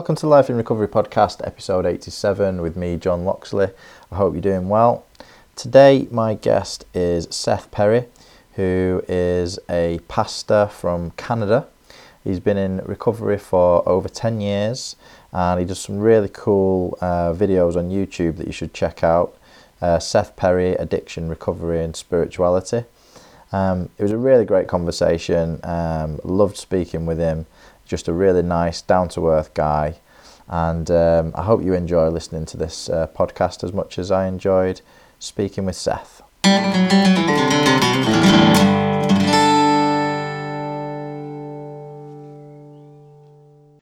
[0.00, 3.68] Welcome to Life in Recovery Podcast, episode 87, with me, John Loxley.
[4.10, 5.04] I hope you're doing well.
[5.56, 8.06] Today, my guest is Seth Perry,
[8.54, 11.66] who is a pastor from Canada.
[12.24, 14.96] He's been in recovery for over 10 years
[15.34, 19.36] and he does some really cool uh, videos on YouTube that you should check out.
[19.82, 22.84] Uh, Seth Perry, Addiction, Recovery, and Spirituality.
[23.52, 25.60] Um, it was a really great conversation.
[25.62, 27.44] Um, loved speaking with him
[27.90, 29.96] just a really nice, down to earth guy.
[30.48, 34.26] And um, I hope you enjoy listening to this uh, podcast as much as I
[34.28, 34.80] enjoyed
[35.18, 36.22] speaking with Seth.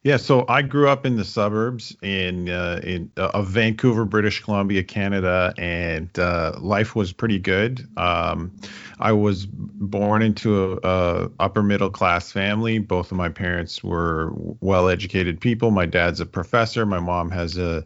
[0.05, 4.43] Yeah, so I grew up in the suburbs in uh, in uh, of Vancouver, British
[4.43, 7.87] Columbia, Canada, and uh, life was pretty good.
[7.97, 8.55] Um,
[9.01, 12.79] I was born into a, a, upper middle class family.
[12.79, 15.73] Both of my parents were well educated people.
[15.73, 16.87] My dad's a professor.
[16.87, 17.85] My mom has a,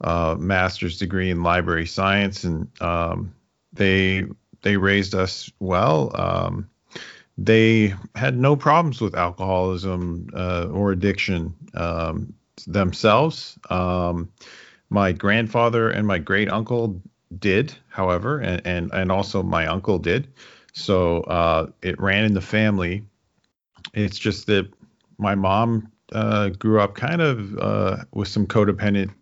[0.00, 3.34] a master's degree in library science, and um,
[3.74, 4.24] they
[4.62, 6.10] they raised us well.
[6.14, 6.70] Um,
[7.42, 12.34] they had no problems with alcoholism uh, or addiction um,
[12.66, 13.58] themselves.
[13.70, 14.30] Um,
[14.90, 17.00] my grandfather and my great uncle
[17.38, 20.28] did, however, and, and, and also my uncle did.
[20.74, 23.04] So uh, it ran in the family.
[23.94, 24.70] It's just that
[25.16, 29.14] my mom uh, grew up kind of uh, with some codependent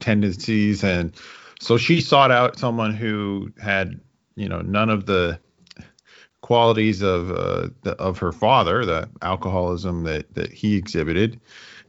[0.00, 1.14] tendencies, and
[1.60, 4.00] so she sought out someone who had,
[4.34, 5.38] you know, none of the
[6.42, 11.40] qualities of uh, the, of her father, the alcoholism that that he exhibited,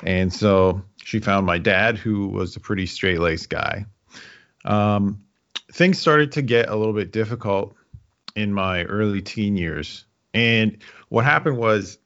[0.04, 3.86] and so she found my dad, who was a pretty straight laced guy.
[4.64, 5.24] Um,
[5.74, 7.76] things started to get a little bit difficult
[8.36, 10.78] in my early teen years, and
[11.10, 11.98] what happened was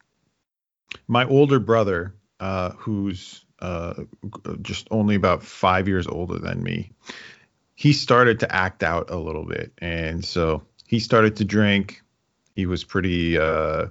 [1.07, 3.93] my older brother, uh, who's uh,
[4.61, 6.91] just only about five years older than me,
[7.75, 12.01] he started to act out a little bit, and so he started to drink
[12.57, 13.85] he was pretty uh,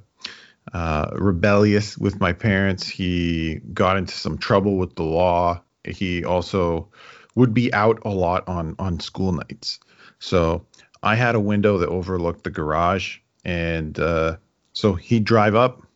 [0.72, 2.88] uh, rebellious with my parents.
[2.88, 5.62] He got into some trouble with the law.
[5.84, 6.88] He also
[7.36, 9.78] would be out a lot on on school nights.
[10.18, 10.66] So
[11.00, 14.38] I had a window that overlooked the garage, and uh,
[14.72, 15.86] so he'd drive up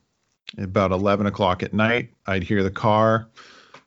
[0.57, 2.11] about 11 o'clock at night.
[2.29, 3.29] I'd hear the car,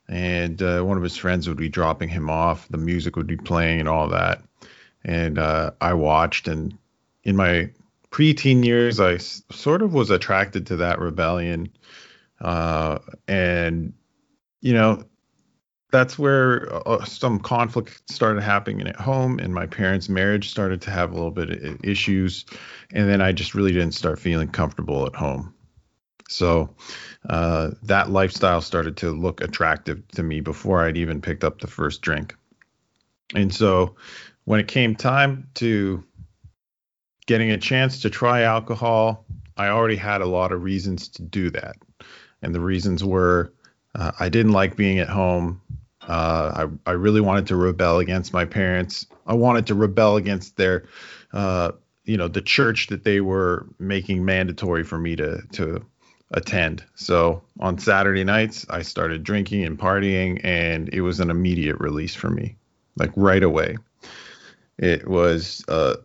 [0.09, 2.67] and uh, one of his friends would be dropping him off.
[2.67, 4.43] The music would be playing and all that,
[5.05, 6.49] and uh, I watched.
[6.49, 6.77] And
[7.23, 7.69] in my
[8.13, 11.67] preteen years, I sort of was attracted to that rebellion,
[12.39, 13.93] uh, and
[14.61, 15.03] you know,
[15.91, 20.91] that's where uh, some conflict started happening at home, and my parents' marriage started to
[20.91, 22.45] have a little bit of issues,
[22.93, 25.53] and then I just really didn't start feeling comfortable at home.
[26.29, 26.69] So
[27.29, 31.67] uh, that lifestyle started to look attractive to me before I'd even picked up the
[31.67, 32.35] first drink.
[33.35, 33.95] And so
[34.45, 36.03] when it came time to
[37.25, 39.25] getting a chance to try alcohol,
[39.57, 41.75] I already had a lot of reasons to do that.
[42.41, 43.53] And the reasons were
[43.95, 45.61] uh, I didn't like being at home.
[46.01, 49.05] Uh, I, I really wanted to rebel against my parents.
[49.25, 50.85] I wanted to rebel against their,
[51.31, 51.71] uh,
[52.03, 55.85] you know, the church that they were making mandatory for me to to
[56.31, 56.83] attend.
[56.95, 62.15] So on Saturday nights, I started drinking and partying, and it was an immediate release
[62.15, 62.57] for me,
[62.97, 63.77] like right away.
[64.77, 65.95] It was uh,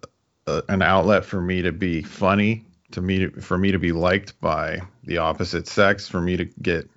[0.69, 4.41] an outlet for me to be funny, to me to, for me to be liked
[4.41, 6.89] by the opposite sex, for me to get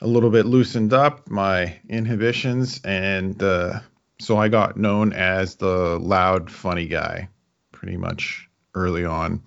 [0.00, 3.80] a little bit loosened up my inhibitions, and uh,
[4.20, 7.28] so I got known as the loud, funny guy,
[7.72, 9.42] pretty much early on.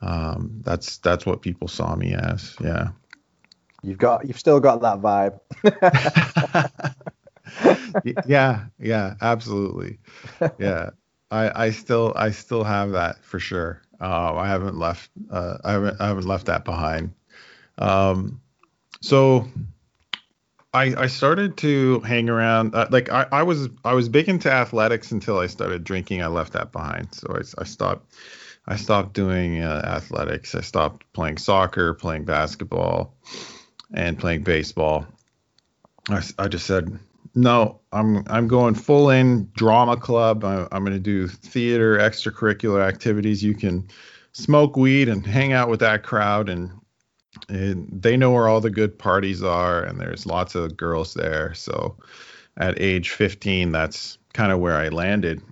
[0.00, 2.56] Um, that's that's what people saw me as.
[2.60, 2.88] Yeah.
[3.82, 5.38] You've got you've still got that vibe.
[8.26, 9.98] yeah, yeah, absolutely.
[10.58, 10.90] Yeah.
[11.30, 13.82] I, I still I still have that for sure.
[14.00, 17.14] Uh, I haven't left uh, I haven't I haven't left that behind.
[17.76, 18.40] Um,
[19.00, 19.48] so
[20.72, 24.50] I I started to hang around uh, like I, I was I was big into
[24.50, 26.22] athletics until I started drinking.
[26.22, 27.14] I left that behind.
[27.14, 28.14] So I, I stopped
[28.66, 30.54] I stopped doing uh, athletics.
[30.54, 33.14] I stopped playing soccer, playing basketball,
[33.92, 35.06] and playing baseball.
[36.08, 36.98] I, I just said
[37.34, 40.44] no, I'm I'm going full in drama club.
[40.44, 43.42] I, I'm going to do theater, extracurricular activities.
[43.42, 43.88] You can
[44.32, 46.70] smoke weed and hang out with that crowd, and,
[47.48, 51.54] and they know where all the good parties are, and there's lots of girls there.
[51.54, 51.96] So
[52.56, 55.42] at age 15, that's kind of where I landed,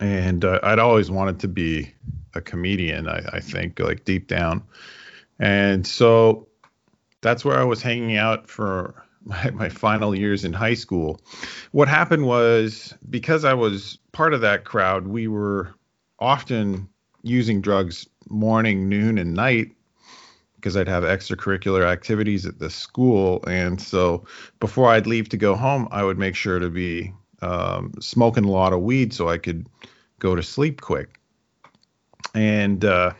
[0.00, 1.92] and uh, I'd always wanted to be
[2.34, 3.08] a comedian.
[3.08, 4.62] I, I think like deep down,
[5.38, 6.48] and so
[7.20, 11.20] that's where I was hanging out for my, my final years in high school.
[11.72, 15.74] What happened was because I was part of that crowd, we were
[16.18, 16.88] often
[17.22, 19.72] using drugs morning, noon, and night
[20.56, 23.44] because I'd have extracurricular activities at the school.
[23.46, 24.24] And so
[24.58, 27.12] before I'd leave to go home, I would make sure to be
[27.42, 29.68] um, smoking a lot of weed so I could
[30.18, 31.20] go to sleep quick.
[32.34, 33.12] And uh,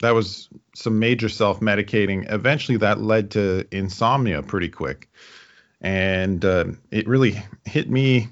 [0.00, 2.30] that was some major self medicating.
[2.30, 5.08] Eventually, that led to insomnia pretty quick.
[5.82, 8.28] And uh, it really hit me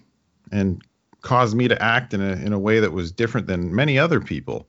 [0.51, 0.83] and
[1.21, 4.21] caused me to act in a, in a way that was different than many other
[4.21, 4.67] people.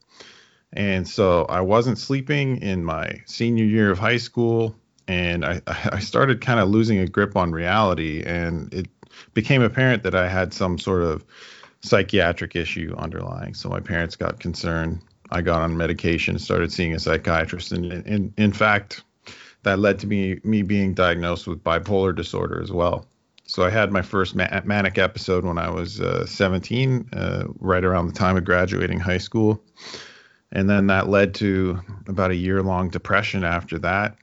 [0.73, 4.75] And so I wasn't sleeping in my senior year of high school,
[5.07, 8.23] and I, I started kind of losing a grip on reality.
[8.25, 8.87] And it
[9.33, 11.23] became apparent that I had some sort of
[11.81, 13.53] psychiatric issue underlying.
[13.53, 15.01] So my parents got concerned.
[15.29, 19.03] I got on medication, started seeing a psychiatrist, and in, in fact,
[19.63, 23.05] that led to me me being diagnosed with bipolar disorder as well.
[23.45, 27.83] So I had my first ma- manic episode when I was uh, 17, uh, right
[27.83, 29.61] around the time of graduating high school.
[30.53, 34.15] And then that led to about a year long depression after that.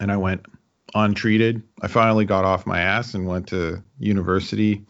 [0.00, 0.46] And i went
[0.94, 1.62] untreated.
[1.80, 4.84] I finally got off my ass and went to university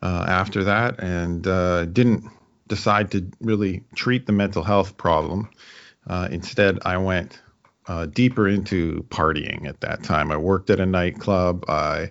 [0.00, 2.24] uh, after that and uh, didn't
[2.68, 5.50] decide to really treat the mental health problem.
[6.06, 7.41] Uh, instead i went
[7.88, 12.10] uh, deeper into partying at that time i worked at a nightclub i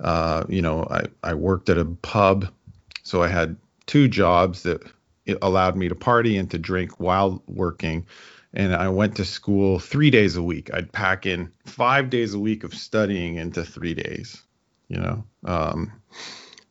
[0.00, 2.48] uh, you know I, I worked at a pub
[3.02, 3.56] so i had
[3.86, 4.82] two jobs that
[5.42, 8.06] allowed me to party and to drink while working.
[8.52, 10.72] And I went to school three days a week.
[10.72, 14.42] I'd pack in five days a week of studying into three days.
[14.88, 15.92] You know, um,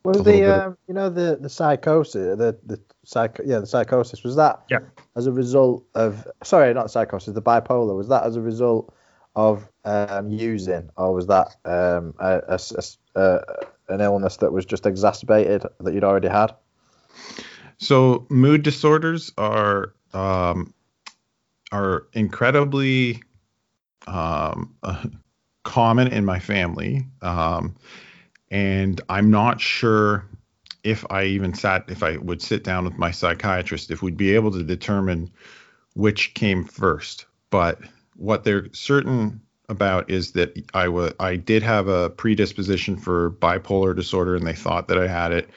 [0.05, 4.35] was the uh, you know the the psychosis the the psych yeah the psychosis was
[4.35, 4.79] that yeah
[5.15, 8.93] as a result of sorry not psychosis the bipolar was that as a result
[9.35, 12.59] of um, using or was that um, a, a,
[13.15, 13.39] a,
[13.89, 16.55] an illness that was just exacerbated that you'd already had?
[17.77, 20.73] So mood disorders are um,
[21.71, 23.23] are incredibly
[24.05, 25.03] um, uh,
[25.63, 27.75] common in my family, um,
[28.53, 30.25] and I'm not sure
[30.83, 34.35] if I even sat if I would sit down with my psychiatrist if we'd be
[34.35, 35.31] able to determine
[35.95, 37.25] which came first.
[37.49, 37.79] But
[38.15, 43.95] what they're certain about is that I was I did have a predisposition for bipolar
[43.95, 45.49] disorder, and they thought that I had it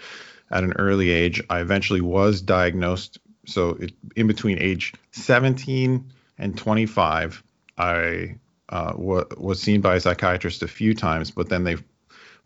[0.50, 1.42] at an early age.
[1.50, 3.18] I eventually was diagnosed.
[3.44, 7.42] So it, in between age 17 and 25,
[7.76, 8.36] I
[8.70, 11.76] uh, w- was seen by a psychiatrist a few times, but then they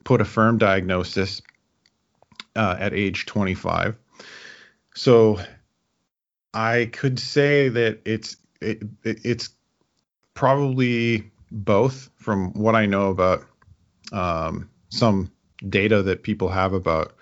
[0.05, 1.43] put a firm diagnosis
[2.57, 3.99] uh, at age 25.
[4.95, 5.41] So
[6.53, 9.51] I could say that it's it, it, it's
[10.35, 13.45] probably both from what I know about
[14.13, 15.31] um, some
[15.67, 17.15] data that people have about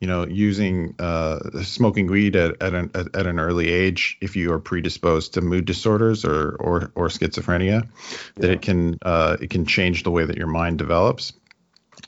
[0.00, 4.36] you know, using uh, smoking weed at, at an at, at, an early age, if
[4.36, 7.88] you are predisposed to mood disorders or or, or schizophrenia, yeah.
[8.36, 11.32] that it can uh, it can change the way that your mind develops.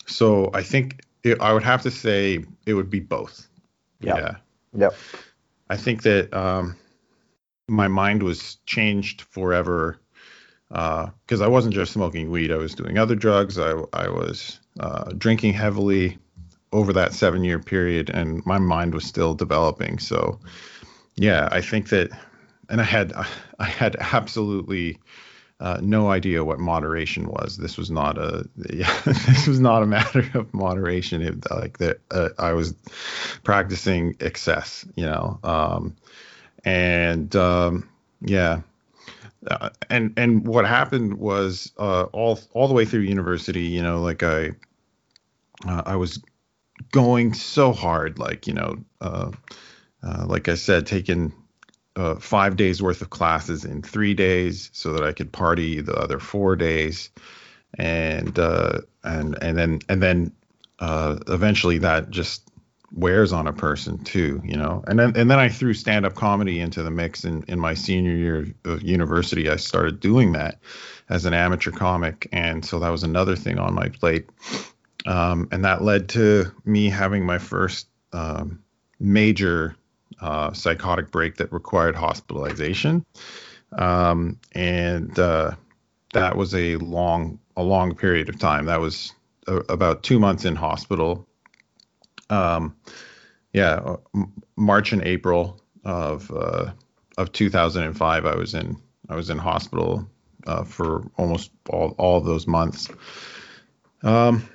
[0.07, 3.49] So I think it, I would have to say it would be both.
[4.01, 4.17] Yep.
[4.17, 4.37] Yeah.
[4.79, 4.95] Yep.
[5.69, 6.77] I think that um,
[7.69, 9.99] my mind was changed forever
[10.69, 12.53] because uh, I wasn't just smoking weed.
[12.53, 13.59] I was doing other drugs.
[13.59, 16.19] I I was uh, drinking heavily
[16.73, 19.99] over that seven year period, and my mind was still developing.
[19.99, 20.39] So,
[21.17, 22.11] yeah, I think that,
[22.69, 23.13] and I had
[23.59, 24.99] I had absolutely
[25.61, 27.57] uh, no idea what moderation was.
[27.57, 31.23] This was not a yeah, this was not a matter of moderation.
[31.23, 32.75] It, like that, uh, I was
[33.43, 35.97] practicing excess, you know, um,
[36.65, 37.89] and um,
[38.21, 38.61] yeah.
[39.49, 44.01] Uh, and and what happened was uh, all all the way through university, you know,
[44.01, 44.51] like I
[45.67, 46.21] uh, I was
[46.91, 49.31] going so hard, like you know, uh,
[50.03, 51.33] uh, like I said, taking
[51.97, 55.95] uh, five days worth of classes in three days so that I could party the
[55.95, 57.11] other four days,
[57.79, 60.33] and uh, and and then and then
[60.79, 62.43] uh, eventually that just
[62.93, 64.85] wears on a person too, you know.
[64.87, 67.75] And then and then I threw stand up comedy into the mix in in my
[67.75, 69.49] senior year of university.
[69.49, 70.59] I started doing that
[71.09, 74.29] as an amateur comic, and so that was another thing on my plate.
[75.07, 78.63] Um, and that led to me having my first um,
[78.99, 79.77] major
[80.21, 83.05] uh, psychotic break that required hospitalization.
[83.73, 85.53] Um, and uh,
[86.13, 88.67] that was a long, a long period of time.
[88.67, 89.13] That was
[89.47, 91.27] a, about two months in hospital.
[92.31, 92.77] Um,
[93.53, 93.97] yeah, uh,
[94.57, 96.73] March and April of uh,
[97.19, 98.77] of 2005, I was in
[99.09, 100.09] I was in hospital
[100.47, 102.89] uh, for almost all all those months.
[104.03, 104.49] Um,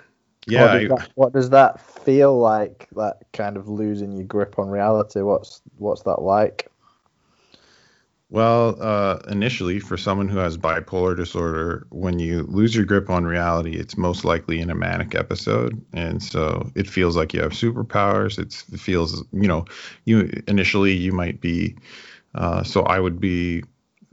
[0.48, 2.88] yeah, What does, that, what does that feel like?
[2.96, 5.22] That kind of losing your grip on reality.
[5.22, 6.68] What's what's that like?
[8.32, 13.26] Well, uh, initially, for someone who has bipolar disorder, when you lose your grip on
[13.26, 17.52] reality, it's most likely in a manic episode, and so it feels like you have
[17.52, 18.40] superpowers.
[18.40, 19.66] It's, it feels, you know,
[20.06, 21.76] you initially you might be.
[22.34, 23.66] Uh, so I would be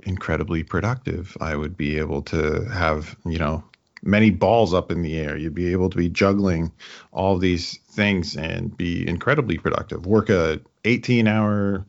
[0.02, 1.36] incredibly productive.
[1.40, 3.62] I would be able to have, you know,
[4.02, 5.36] many balls up in the air.
[5.36, 6.72] You'd be able to be juggling
[7.12, 10.06] all these things and be incredibly productive.
[10.06, 11.84] Work a 18 hour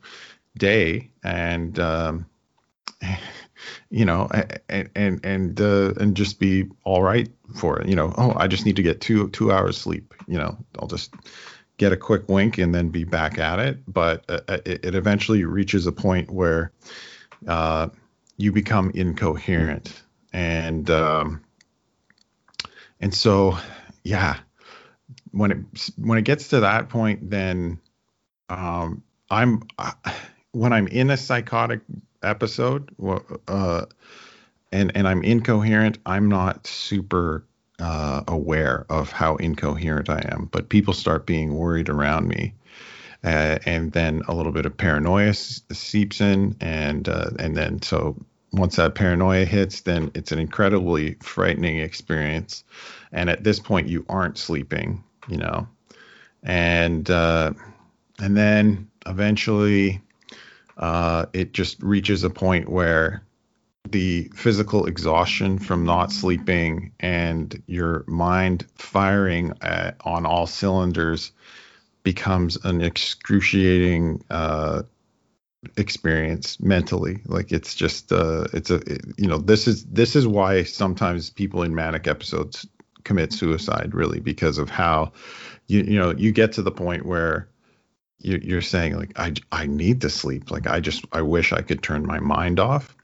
[0.58, 2.26] day and um,
[3.90, 4.28] you know
[4.68, 8.46] and and and uh, and just be all right for it you know oh i
[8.46, 11.14] just need to get two two hours sleep you know i'll just
[11.76, 14.94] get a quick wink and then be back at it but uh, uh it, it,
[14.94, 16.70] eventually reaches a point where
[17.48, 17.88] uh,
[18.36, 20.02] you become incoherent
[20.32, 21.42] and um,
[23.00, 23.56] and so
[24.04, 24.38] yeah
[25.32, 27.78] when it when it gets to that point then
[28.48, 29.62] um, i'm
[30.52, 31.80] when I'm in a psychotic
[32.22, 32.90] episode,
[33.48, 33.86] uh,
[34.72, 37.44] and and I'm incoherent, I'm not super
[37.78, 40.48] uh, aware of how incoherent I am.
[40.50, 42.54] But people start being worried around me,
[43.24, 48.16] uh, and then a little bit of paranoia seeps in, and uh, and then so
[48.52, 52.64] once that paranoia hits, then it's an incredibly frightening experience.
[53.12, 55.68] And at this point, you aren't sleeping, you know,
[56.42, 57.52] and uh,
[58.18, 60.00] and then eventually
[60.78, 63.22] uh, it just reaches a point where
[63.88, 71.32] the physical exhaustion from not sleeping and your mind firing at, on all cylinders
[72.02, 74.82] becomes an excruciating uh,
[75.76, 80.26] experience mentally like it's just uh it's a it, you know this is this is
[80.26, 82.66] why sometimes people in manic episodes
[83.04, 85.12] commit suicide really because of how
[85.66, 87.50] you you know you get to the point where
[88.22, 90.50] you're saying like I I need to sleep.
[90.50, 92.94] Like I just I wish I could turn my mind off,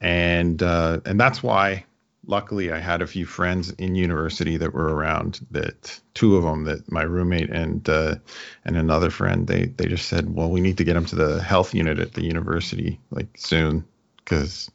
[0.00, 1.84] and uh, and that's why
[2.26, 5.40] luckily I had a few friends in university that were around.
[5.50, 8.16] That two of them that my roommate and uh,
[8.64, 11.42] and another friend they they just said, well, we need to get him to the
[11.42, 13.84] health unit at the university like soon
[14.18, 14.70] because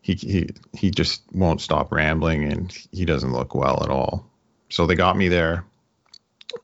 [0.00, 4.26] he he he just won't stop rambling and he doesn't look well at all.
[4.70, 5.64] So they got me there,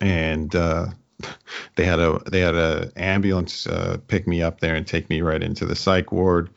[0.00, 0.86] and uh,
[1.76, 5.20] they had a they had a ambulance uh, pick me up there and take me
[5.20, 6.50] right into the psych ward,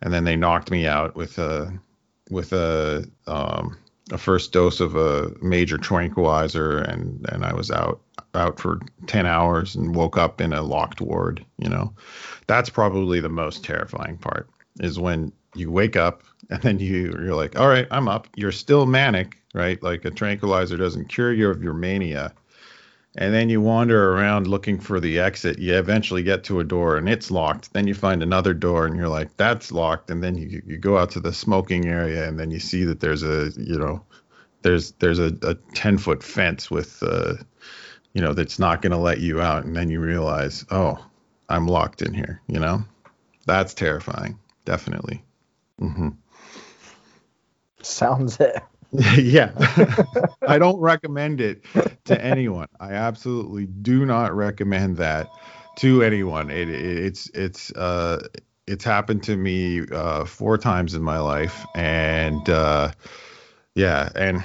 [0.00, 1.72] and then they knocked me out with a
[2.32, 3.76] with a um,
[4.10, 8.00] a first dose of a major tranquilizer, and and I was out
[8.34, 11.44] out for ten hours and woke up in a locked ward.
[11.58, 11.94] You know,
[12.46, 14.48] that's probably the most terrifying part
[14.80, 18.26] is when you wake up and then you you're like, all right, I'm up.
[18.34, 19.80] You're still manic, right?
[19.82, 22.32] Like a tranquilizer doesn't cure you of your mania
[23.14, 25.58] and then you wander around looking for the exit.
[25.58, 27.72] You eventually get to a door and it's locked.
[27.72, 30.10] Then you find another door and you're like, that's locked.
[30.10, 33.00] And then you, you go out to the smoking area and then you see that
[33.00, 34.02] there's a, you know,
[34.62, 37.34] there's there's a, a 10 foot fence with, uh,
[38.14, 39.64] you know, that's not going to let you out.
[39.64, 41.04] And then you realize, oh,
[41.50, 42.40] I'm locked in here.
[42.46, 42.82] You know,
[43.44, 44.38] that's terrifying.
[44.64, 45.22] Definitely.
[45.80, 46.10] Mm-hmm.
[47.82, 48.62] Sounds it.
[49.16, 49.52] yeah.
[50.46, 51.64] I don't recommend it
[52.04, 52.68] to anyone.
[52.80, 55.28] I absolutely do not recommend that
[55.78, 56.50] to anyone.
[56.50, 58.26] It, it, it's it's uh
[58.66, 62.92] it's happened to me uh four times in my life and uh
[63.74, 64.44] yeah, and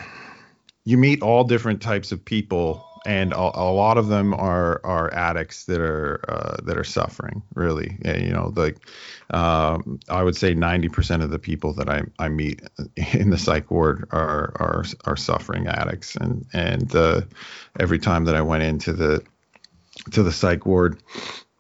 [0.85, 5.11] you meet all different types of people and a, a, lot of them are are
[5.13, 7.97] addicts that are uh, that are suffering really.
[8.03, 8.77] And, you know like
[9.31, 12.61] um, I would say 90% of the people that I, I meet
[13.13, 16.17] in the psych ward are are are suffering addicts.
[16.17, 17.21] And and uh,
[17.79, 19.23] every time that I went into the
[20.11, 21.01] to the psych ward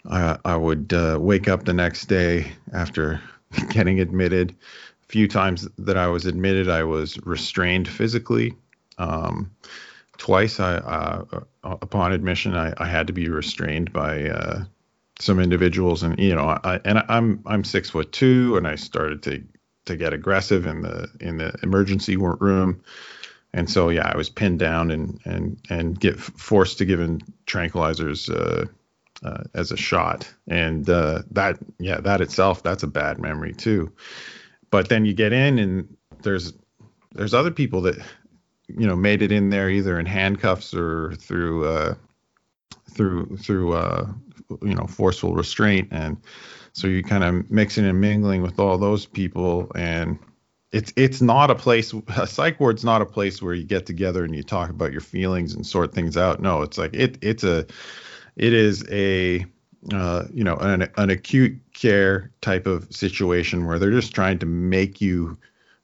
[0.09, 3.21] I, I would uh, wake up the next day after
[3.69, 4.51] getting admitted.
[4.51, 8.53] A few times that I was admitted I was restrained physically.
[8.97, 9.51] Um,
[10.17, 11.25] twice I, uh,
[11.63, 14.63] uh, upon admission I, I, had to be restrained by uh,
[15.19, 16.03] some individuals.
[16.03, 19.43] And you know I, and I'm I'm six foot two and I started to
[19.85, 22.83] to get aggressive in the in the emergency room.
[23.53, 27.21] And so yeah I was pinned down and and and get forced to give in
[27.45, 28.65] tranquilizers uh,
[29.25, 30.31] uh, as a shot.
[30.47, 33.91] And uh, that yeah that itself that's a bad memory too.
[34.69, 36.53] But then you get in and there's
[37.13, 37.97] there's other people that
[38.67, 41.95] you know made it in there either in handcuffs or through uh,
[42.91, 44.07] through through uh,
[44.61, 45.89] you know forceful restraint.
[45.91, 46.17] And
[46.73, 49.71] so you're kind of mixing and mingling with all those people.
[49.75, 50.19] And
[50.71, 54.23] it's it's not a place a psych ward's not a place where you get together
[54.23, 56.41] and you talk about your feelings and sort things out.
[56.41, 57.65] No it's like it it's a
[58.35, 59.45] it is a
[59.93, 64.45] uh, you know an, an acute care type of situation where they're just trying to
[64.45, 65.37] make you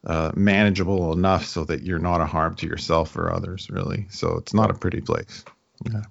[0.05, 4.05] uh, manageable enough so that you're not a harm to yourself or others really.
[4.09, 5.43] So it's not a pretty place.
[5.89, 6.03] Yeah.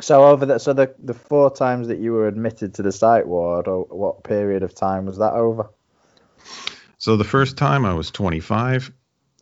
[0.00, 3.26] So over the so the the four times that you were admitted to the psych
[3.26, 5.70] ward or what period of time was that over?
[6.98, 8.92] So the first time I was 25,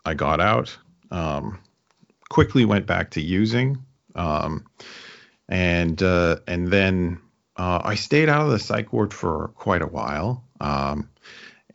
[0.05, 0.77] I got out,
[1.11, 1.59] um,
[2.29, 4.65] quickly went back to using, um,
[5.49, 7.21] and uh, and then
[7.57, 10.45] uh, I stayed out of the psych ward for quite a while.
[10.61, 11.11] Um,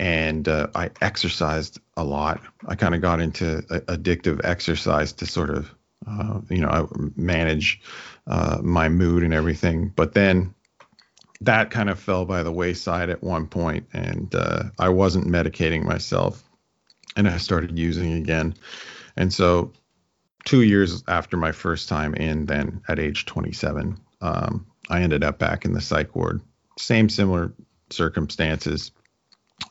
[0.01, 2.41] and uh, I exercised a lot.
[2.67, 5.71] I kind of got into addictive exercise to sort of,
[6.07, 7.81] uh, you know, manage
[8.27, 9.93] uh, my mood and everything.
[9.95, 10.53] But then
[11.41, 15.83] that kind of fell by the wayside at one point, and uh, I wasn't medicating
[15.83, 16.43] myself,
[17.15, 18.55] and I started using again.
[19.15, 19.73] And so,
[20.45, 25.39] two years after my first time in, then at age 27, um, I ended up
[25.39, 26.41] back in the psych ward.
[26.77, 27.53] Same similar
[27.89, 28.91] circumstances,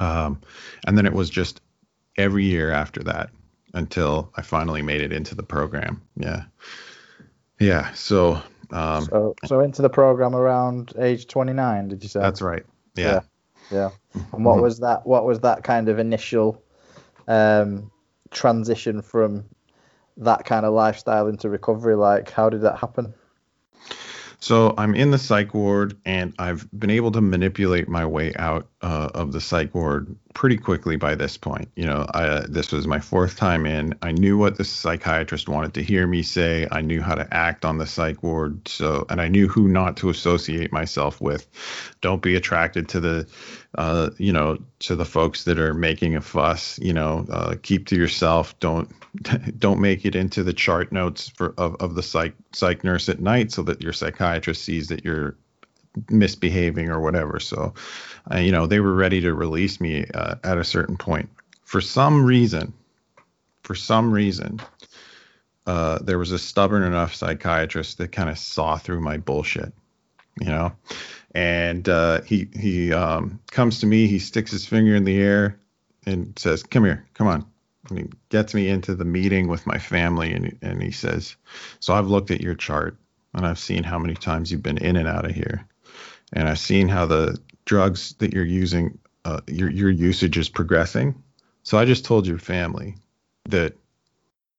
[0.01, 0.41] um,
[0.87, 1.61] and then it was just
[2.17, 3.31] every year after that
[3.75, 6.03] until I finally made it into the program.
[6.17, 6.45] Yeah,
[7.59, 7.93] yeah.
[7.93, 12.21] So um, so, so into the program around age 29, did you say?
[12.21, 12.65] That's right.
[12.97, 13.21] Yeah.
[13.71, 13.91] Yeah.
[14.15, 14.23] yeah.
[14.33, 15.07] And what was that?
[15.07, 16.63] What was that kind of initial
[17.29, 17.91] um,
[18.31, 19.45] transition from
[20.19, 22.31] that kind of lifestyle into recovery like?
[22.31, 23.15] How did that happen?
[24.43, 28.69] So I'm in the psych ward, and I've been able to manipulate my way out
[28.81, 31.69] uh, of the psych ward pretty quickly by this point.
[31.77, 33.95] You know, I, this was my fourth time in.
[34.03, 36.69] I knew what the psychiatrist wanted to hear me say.
[36.71, 38.67] I knew how to act on the psych ward.
[38.69, 41.49] So, and I knew who not to associate myself with.
[42.01, 43.29] Don't be attracted to the,
[43.77, 46.79] uh, you know, to the folks that are making a fuss.
[46.79, 48.59] You know, uh, keep to yourself.
[48.61, 48.91] Don't
[49.59, 53.21] don't make it into the chart notes for of, of the psych psych nurse at
[53.21, 55.37] night so that your psychiatrist sees that you're
[56.09, 57.41] misbehaving or whatever.
[57.41, 57.75] So,
[58.31, 61.29] uh, you know, they were ready to release me uh, at a certain point.
[61.65, 62.73] For some reason,
[63.63, 64.61] for some reason,
[65.67, 69.73] uh, there was a stubborn enough psychiatrist that kind of saw through my bullshit,
[70.41, 70.73] you know.
[71.33, 75.61] And uh, he he um, comes to me, he sticks his finger in the air
[76.07, 77.47] and says, "Come here, come on."
[77.89, 81.37] And he gets me into the meeting with my family, and and he says,
[81.79, 82.97] "So I've looked at your chart,
[83.33, 85.67] and I've seen how many times you've been in and out of here
[86.33, 91.23] and I've seen how the drugs that you're using, uh, your your usage is progressing.
[91.63, 92.97] So I just told your family
[93.49, 93.75] that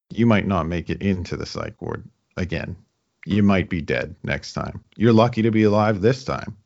[0.10, 2.08] you might not make it into the psych ward
[2.38, 2.76] again.
[3.26, 4.84] You might be dead next time.
[4.98, 6.58] You're lucky to be alive this time.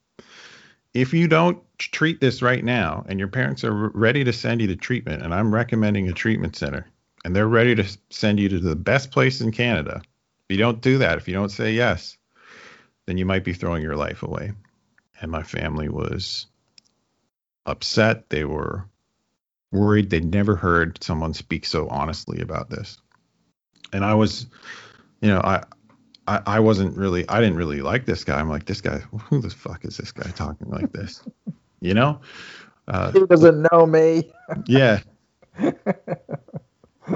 [0.94, 4.68] If you don't treat this right now, and your parents are ready to send you
[4.68, 6.88] to treatment, and I'm recommending a treatment center,
[7.26, 10.02] and they're ready to send you to the best place in Canada.
[10.50, 12.18] If you don't do that, if you don't say yes,
[13.08, 14.54] then you might be throwing your life away
[15.21, 16.47] and my family was
[17.65, 18.30] upset.
[18.30, 18.88] They were
[19.71, 20.10] worried.
[20.10, 22.97] They'd never heard someone speak so honestly about this.
[23.93, 24.47] And I was,
[25.21, 25.63] you know, I,
[26.28, 28.39] I, I wasn't really, I didn't really like this guy.
[28.39, 28.99] I'm like, this guy,
[29.30, 31.23] who the fuck is this guy talking like this?
[31.82, 32.21] You know?
[32.88, 34.32] Uh, he doesn't know me.
[34.67, 34.99] yeah.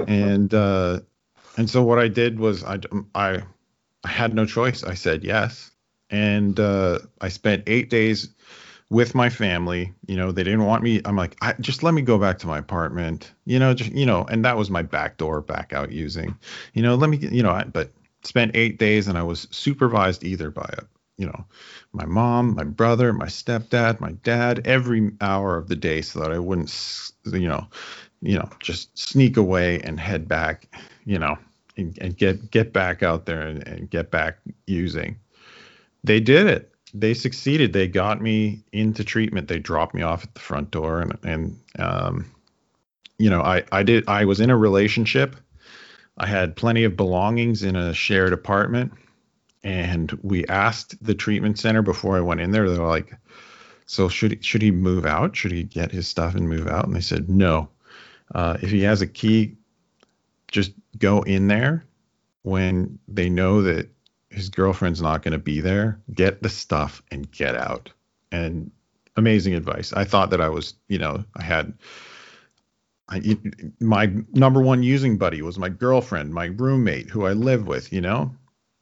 [0.07, 0.99] and, uh,
[1.57, 2.79] and so what I did was I,
[3.13, 3.43] I,
[4.03, 4.83] I had no choice.
[4.83, 5.71] I said yes
[6.09, 8.29] and uh, I spent eight days
[8.89, 9.93] with my family.
[10.07, 11.01] You know, they didn't want me.
[11.05, 13.31] I'm like, I, just let me go back to my apartment.
[13.45, 16.35] You know, just you know, and that was my back door back out using.
[16.73, 17.17] You know, let me.
[17.17, 17.91] You know, I, but
[18.23, 20.83] spent eight days, and I was supervised either by a,
[21.17, 21.45] you know,
[21.93, 26.31] my mom, my brother, my stepdad, my dad, every hour of the day, so that
[26.31, 26.73] I wouldn't,
[27.25, 27.67] you know,
[28.21, 30.67] you know, just sneak away and head back.
[31.05, 31.37] You know.
[31.77, 35.17] And, and get get back out there and, and get back using
[36.03, 36.71] they did it.
[36.93, 37.73] They succeeded.
[37.73, 39.47] They got me into treatment.
[39.47, 42.31] They dropped me off at the front door, and and um,
[43.17, 44.07] you know, I I did.
[44.07, 45.35] I was in a relationship.
[46.17, 48.91] I had plenty of belongings in a shared apartment,
[49.63, 52.69] and we asked the treatment center before I went in there.
[52.69, 53.15] They were like,
[53.85, 55.35] "So should should he move out?
[55.35, 57.69] Should he get his stuff and move out?" And they said, "No.
[58.33, 59.57] Uh, if he has a key,
[60.47, 61.85] just go in there
[62.43, 63.89] when they know that
[64.29, 65.99] his girlfriend's not going to be there.
[66.13, 67.91] Get the stuff and get out.
[68.31, 68.71] And
[69.17, 69.93] amazing advice.
[69.93, 71.73] I thought that I was, you know, I had
[73.09, 73.37] I,
[73.79, 78.01] my number one using buddy was my girlfriend, my roommate, who I live with, you
[78.01, 78.35] know,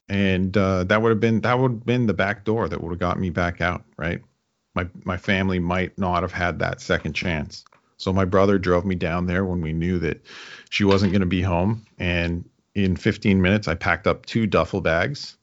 [0.09, 2.91] and uh, that would have been that would have been the back door that would
[2.91, 4.21] have got me back out, right?
[4.75, 7.65] My my family might not have had that second chance,
[7.97, 10.23] So my brother drove me down there when we knew that
[10.69, 11.85] she wasn't going to be home.
[11.97, 15.35] And in 15 minutes, I packed up two duffel bags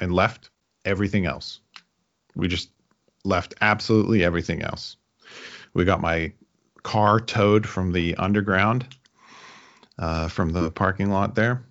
[0.00, 0.50] and left
[0.84, 1.60] everything else.
[2.34, 2.70] We just
[3.24, 4.96] left absolutely everything else.
[5.74, 6.32] We got my
[6.82, 8.88] car towed from the underground,
[10.00, 11.64] uh, from the parking lot there,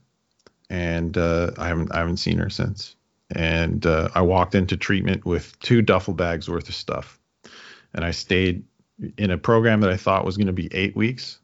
[0.69, 2.95] and uh, I haven't I haven't seen her since.
[3.36, 7.19] And uh, I walked into treatment with two duffel bags worth of stuff,
[7.93, 8.63] and I stayed
[9.17, 11.39] in a program that I thought was going to be eight weeks.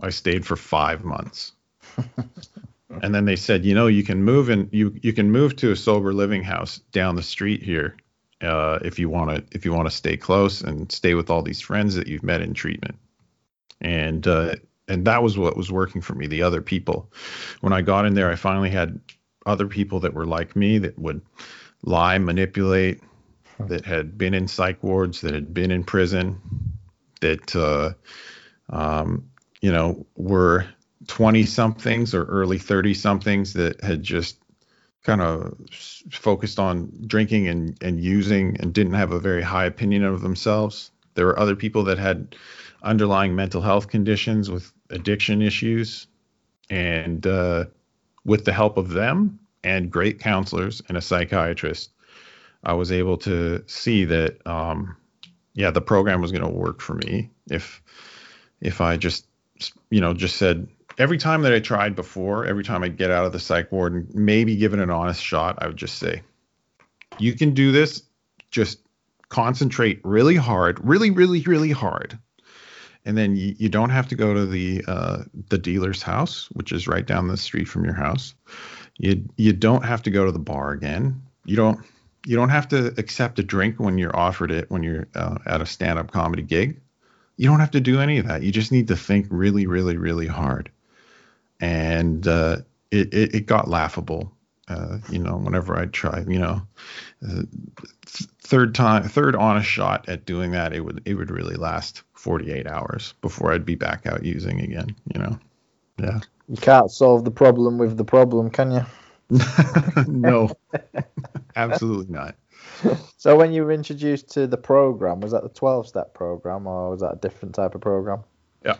[0.00, 1.52] I stayed for five months.
[3.02, 5.72] and then they said, you know, you can move and you you can move to
[5.72, 7.96] a sober living house down the street here
[8.40, 11.42] uh, if you want to if you want to stay close and stay with all
[11.42, 12.96] these friends that you've met in treatment.
[13.80, 14.56] And uh,
[14.88, 16.26] and that was what was working for me.
[16.26, 17.12] The other people,
[17.60, 18.98] when I got in there, I finally had
[19.44, 21.20] other people that were like me that would
[21.82, 23.02] lie, manipulate,
[23.60, 26.40] that had been in psych wards, that had been in prison,
[27.20, 27.92] that uh,
[28.70, 29.28] um,
[29.60, 30.66] you know were
[31.08, 34.38] 20 somethings or early 30 somethings that had just
[35.02, 35.56] kind of
[36.10, 40.90] focused on drinking and, and using and didn't have a very high opinion of themselves.
[41.14, 42.36] There were other people that had
[42.82, 46.06] underlying mental health conditions with addiction issues.
[46.70, 47.66] And uh,
[48.24, 51.90] with the help of them and great counselors and a psychiatrist,
[52.62, 54.96] I was able to see that, um,
[55.54, 57.82] yeah, the program was going to work for me if
[58.60, 59.24] if I just,
[59.88, 63.24] you know, just said, every time that I tried before, every time I get out
[63.24, 66.22] of the psych ward and maybe give it an honest shot, I would just say,
[67.18, 68.02] you can do this.
[68.50, 68.80] Just
[69.28, 72.18] concentrate really hard, really, really, really hard.
[73.04, 76.72] And then you, you don't have to go to the uh, the dealer's house, which
[76.72, 78.34] is right down the street from your house.
[78.98, 81.22] You you don't have to go to the bar again.
[81.44, 81.78] You don't
[82.26, 85.60] you don't have to accept a drink when you're offered it when you're uh, at
[85.60, 86.80] a stand-up comedy gig.
[87.36, 88.42] You don't have to do any of that.
[88.42, 90.70] You just need to think really, really, really hard
[91.60, 92.58] and uh,
[92.90, 94.32] it, it, it got laughable.
[94.68, 96.60] Uh, you know, whenever I try, you know,
[97.26, 97.42] uh,
[98.06, 102.02] th- third time, third honest shot at doing that, it would it would really last
[102.12, 104.94] 48 hours before I'd be back out using again.
[105.14, 105.38] You know,
[105.98, 106.20] yeah.
[106.48, 108.86] You can't solve the problem with the problem, can you?
[110.06, 110.50] no,
[111.56, 112.36] absolutely not.
[113.16, 116.90] So when you were introduced to the program, was that the 12 step program or
[116.90, 118.22] was that a different type of program?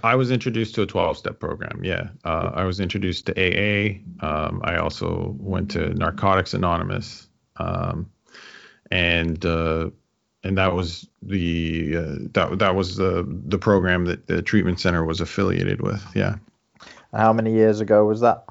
[0.03, 1.85] I was introduced to a 12 step program.
[1.85, 2.09] Yeah.
[2.25, 3.99] Uh, I was introduced to AA.
[4.25, 7.29] Um, I also went to Narcotics Anonymous.
[7.57, 8.11] Um,
[8.91, 9.91] and, uh,
[10.45, 15.05] and that was the uh, that that was the the program that the treatment center
[15.05, 16.05] was affiliated with.
[16.15, 16.37] Yeah.
[17.13, 18.45] How many years ago was that?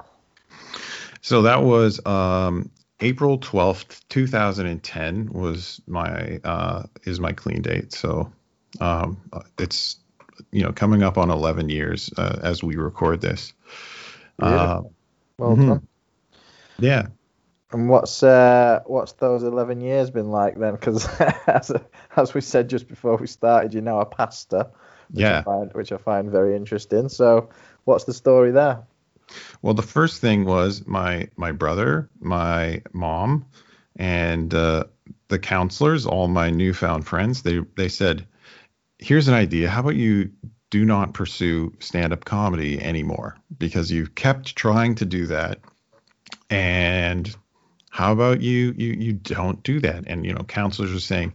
[1.22, 7.32] So that was um, April twelfth, two thousand and ten was my uh, is my
[7.32, 7.94] clean date.
[7.94, 8.32] So
[8.82, 9.18] um,
[9.58, 9.98] it's
[10.52, 13.54] you know coming up on 11 years uh, as we record this.
[14.40, 14.82] Uh,
[15.38, 15.68] well mm-hmm.
[15.70, 15.88] done.
[16.80, 17.08] Yeah.
[17.72, 20.74] And what's uh, what's those 11 years been like then?
[20.74, 21.08] Because
[21.48, 21.72] as,
[22.16, 24.68] as we said just before we started, you're now a pastor.
[25.10, 25.40] Which yeah.
[25.40, 27.10] I find, which I find very interesting.
[27.10, 27.50] So,
[27.86, 28.84] what's the story there?
[29.62, 33.46] Well, the first thing was my my brother, my mom,
[33.96, 34.86] and uh,
[35.28, 37.42] the counselors, all my newfound friends.
[37.42, 38.28] They they said,
[39.00, 39.70] here's an idea.
[39.70, 40.32] How about you
[40.70, 45.60] do not pursue stand up comedy anymore because you've kept trying to do that.
[46.50, 47.34] And
[47.90, 50.06] how about you you you don't do that?
[50.08, 51.34] And you know, counselors are saying,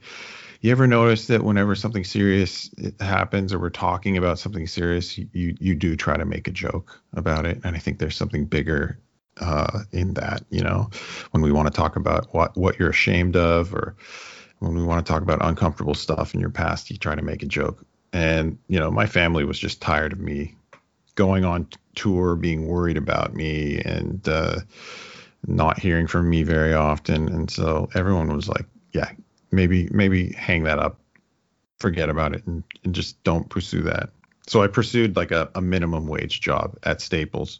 [0.61, 2.71] you ever notice that whenever something serious
[3.01, 7.01] happens or we're talking about something serious, you you do try to make a joke
[7.15, 7.61] about it.
[7.65, 8.99] And I think there's something bigger
[9.41, 10.91] uh, in that, you know,
[11.31, 13.97] when we want to talk about what what you're ashamed of or
[14.63, 17.43] when we want to talk about uncomfortable stuff in your past, you try to make
[17.43, 17.85] a joke.
[18.13, 20.55] And, you know, my family was just tired of me
[21.17, 24.61] going on tour, being worried about me and uh,
[25.49, 27.29] not hearing from me very often.
[27.29, 29.11] And so everyone was like, yeah,
[29.51, 31.01] maybe, maybe hang that up,
[31.81, 34.11] forget about it, and, and just don't pursue that.
[34.47, 37.59] So I pursued like a, a minimum wage job at Staples.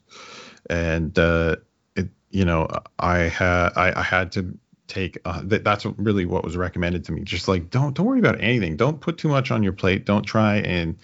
[0.71, 1.57] And, uh,
[1.97, 2.69] it, you know,
[3.01, 4.57] I had I, I had to
[4.93, 7.23] take uh, that, that's really what was recommended to me.
[7.23, 8.77] Just like don't don't worry about anything.
[8.77, 10.05] Don't put too much on your plate.
[10.05, 10.97] Don't try and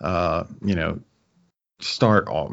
[0.00, 1.00] uh, you know
[1.80, 2.52] start all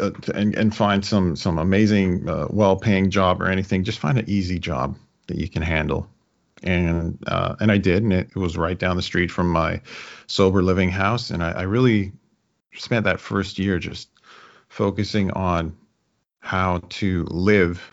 [0.00, 3.84] uh, and, and find some some amazing uh, well-paying job or anything.
[3.84, 4.96] Just find an easy job
[5.28, 6.08] that you can handle.
[6.62, 9.80] And uh, and I did and it, it, was right down the street from my
[10.26, 11.30] sober living house.
[11.30, 12.12] And I, I really
[12.74, 14.08] spent that first year just
[14.68, 15.76] focusing on
[16.40, 17.90] how to live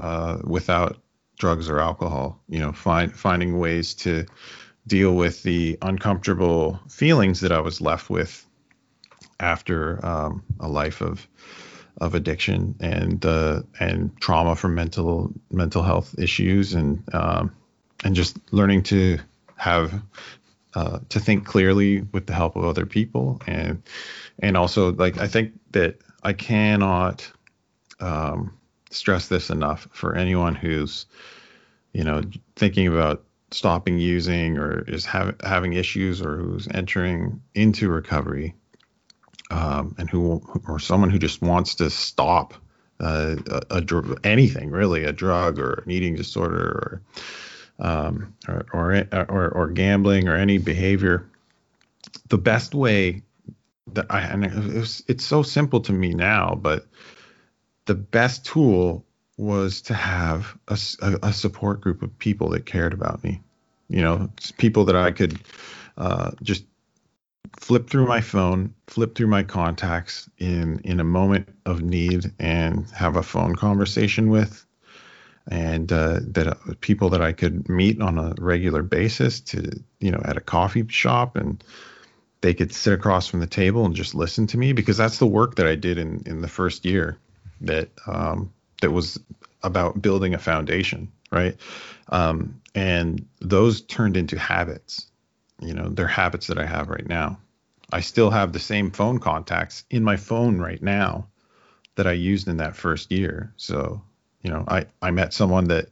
[0.00, 0.96] uh, without
[1.38, 2.40] drugs or alcohol.
[2.48, 4.26] You know, find finding ways to
[4.86, 8.46] deal with the uncomfortable feelings that I was left with
[9.38, 11.26] after um, a life of
[12.00, 17.54] of addiction and uh, and trauma from mental mental health issues and um,
[18.04, 19.18] and just learning to
[19.56, 20.02] have
[20.74, 23.82] uh, to think clearly with the help of other people and
[24.38, 27.30] and also like I think that I cannot
[27.98, 28.56] um,
[28.90, 31.06] stress this enough for anyone who's
[31.92, 32.22] you know
[32.56, 38.54] thinking about stopping using or is have, having issues or who's entering into recovery
[39.50, 42.54] um, and who or someone who just wants to stop
[43.00, 43.36] uh,
[43.70, 47.00] a, a, anything really a drug or an eating disorder
[47.78, 51.26] or, um, or, or, or or gambling or any behavior
[52.28, 53.22] the best way
[53.92, 56.86] that I and it was, it's so simple to me now but
[57.90, 59.04] the best tool
[59.36, 60.78] was to have a,
[61.24, 63.40] a, support group of people that cared about me.
[63.88, 65.40] You know, people that I could
[65.98, 66.64] uh, just
[67.58, 72.88] flip through my phone, flip through my contacts in in a moment of need, and
[72.90, 74.64] have a phone conversation with,
[75.48, 80.12] and uh, that uh, people that I could meet on a regular basis to you
[80.12, 81.64] know at a coffee shop and
[82.40, 85.26] they could sit across from the table and just listen to me because that's the
[85.26, 87.18] work that I did in in the first year
[87.60, 89.18] that um, that was
[89.62, 91.56] about building a foundation, right?
[92.08, 95.06] Um, and those turned into habits.
[95.60, 97.38] You know, they're habits that I have right now.
[97.92, 101.26] I still have the same phone contacts in my phone right now
[101.96, 103.52] that I used in that first year.
[103.56, 104.00] So,
[104.42, 105.88] you know, I, I met someone that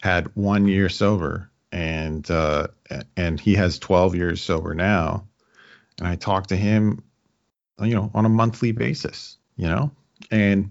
[0.00, 2.68] had one year sober and uh,
[3.16, 5.26] and he has 12 years sober now.
[5.98, 7.02] And I talk to him,
[7.80, 9.90] you know, on a monthly basis, you know,
[10.30, 10.70] and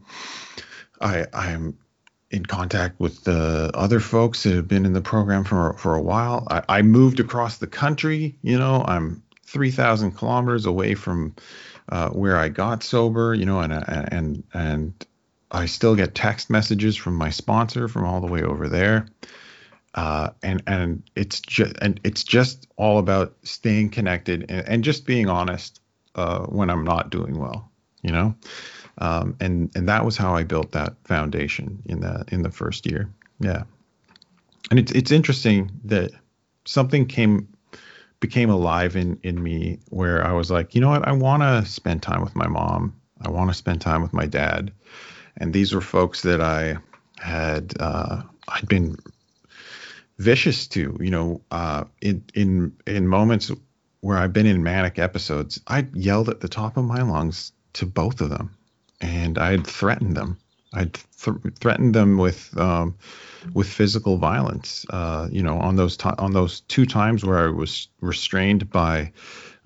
[1.02, 1.78] I I'm
[2.32, 6.02] in contact with the other folks that have been in the program for for a
[6.02, 6.48] while.
[6.50, 8.36] I, I moved across the country.
[8.42, 11.36] You know, I'm 3,000 kilometers away from
[11.90, 13.34] uh, where I got sober.
[13.34, 15.06] You know, and and and
[15.52, 19.08] I still get text messages from my sponsor from all the way over there.
[19.96, 25.06] Uh, and and it's just and it's just all about staying connected and, and just
[25.06, 25.82] being honest
[26.14, 27.72] uh, when I'm not doing well.
[28.04, 28.36] You know,
[29.00, 32.86] um, and and that was how I built that foundation in the in the first
[32.86, 33.10] year.
[33.40, 33.64] Yeah,
[34.70, 36.12] and it's it's interesting that
[36.66, 37.48] something came
[38.20, 41.66] became alive in in me where I was like, you know what, I want to
[41.70, 42.94] spend time with my mom.
[43.22, 44.72] I want to spend time with my dad,
[45.38, 46.78] and these were folks that I
[47.18, 48.98] had uh, I'd been
[50.18, 50.98] vicious to.
[51.00, 53.50] You know, uh, in in in moments
[54.02, 57.86] where I've been in manic episodes, I yelled at the top of my lungs to
[57.86, 58.58] both of them
[59.02, 60.38] and I'd threatened them.
[60.74, 62.96] I'd th- threatened them with um,
[63.54, 64.86] with physical violence.
[64.90, 69.12] Uh, you know, on those on those two times where I was restrained by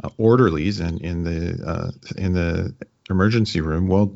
[0.04, 2.74] uh, orderlies in, in the uh, in the
[3.10, 3.88] emergency room.
[3.88, 4.13] Well,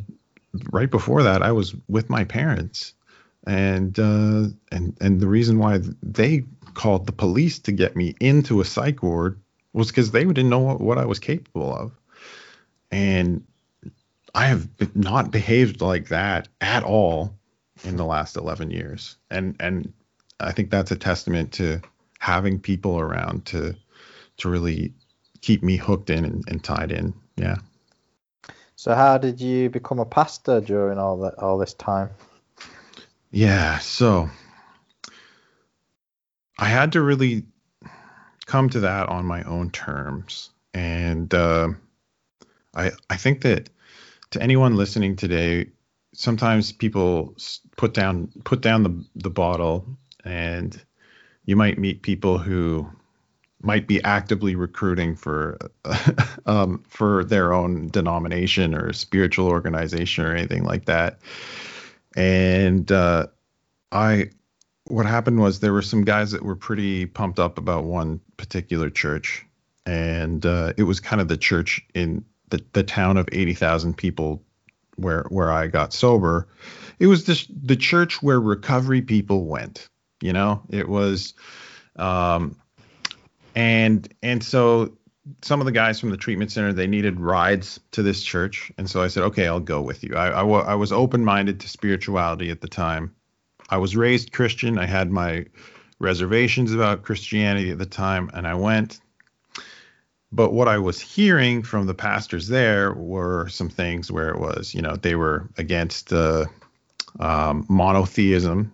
[0.71, 2.93] right before that, I was with my parents,
[3.45, 8.61] and uh, and and the reason why they called the police to get me into
[8.61, 9.39] a psych ward
[9.73, 11.91] was because they didn't know what, what I was capable of,
[12.91, 13.43] and
[14.35, 17.33] I have not behaved like that at all
[17.83, 19.17] in the last 11 years.
[19.29, 19.93] And and
[20.39, 21.81] I think that's a testament to
[22.19, 23.75] having people around to
[24.37, 24.93] to really
[25.41, 27.13] keep me hooked in and, and tied in.
[27.35, 27.57] Yeah.
[28.75, 32.09] So how did you become a pastor during all that all this time?
[33.31, 34.29] Yeah, so
[36.59, 37.43] I had to really
[38.45, 41.69] come to that on my own terms, and uh,
[42.73, 43.69] I I think that
[44.31, 45.67] to anyone listening today,
[46.13, 47.35] sometimes people
[47.75, 49.85] put down put down the the bottle,
[50.23, 50.81] and
[51.45, 52.89] you might meet people who
[53.61, 55.57] might be actively recruiting for
[56.45, 61.19] um, for their own denomination or spiritual organization or anything like that.
[62.15, 63.27] And uh,
[63.91, 64.31] I,
[64.85, 68.89] what happened was there were some guys that were pretty pumped up about one particular
[68.89, 69.45] church,
[69.85, 74.43] and uh, it was kind of the church in the, the town of 80,000 people
[74.95, 76.47] where where I got sober,
[76.99, 79.87] it was this the church where recovery people went.
[80.21, 81.35] You know, it was,
[81.95, 82.57] um,
[83.55, 84.97] and and so
[85.43, 88.89] some of the guys from the treatment center they needed rides to this church, and
[88.89, 90.15] so I said, okay, I'll go with you.
[90.15, 93.13] I I, I was open minded to spirituality at the time.
[93.69, 94.79] I was raised Christian.
[94.79, 95.45] I had my
[95.99, 98.99] reservations about Christianity at the time, and I went.
[100.31, 104.73] But what I was hearing from the pastors there were some things where it was,
[104.73, 106.45] you know, they were against uh,
[107.19, 108.73] um, monotheism,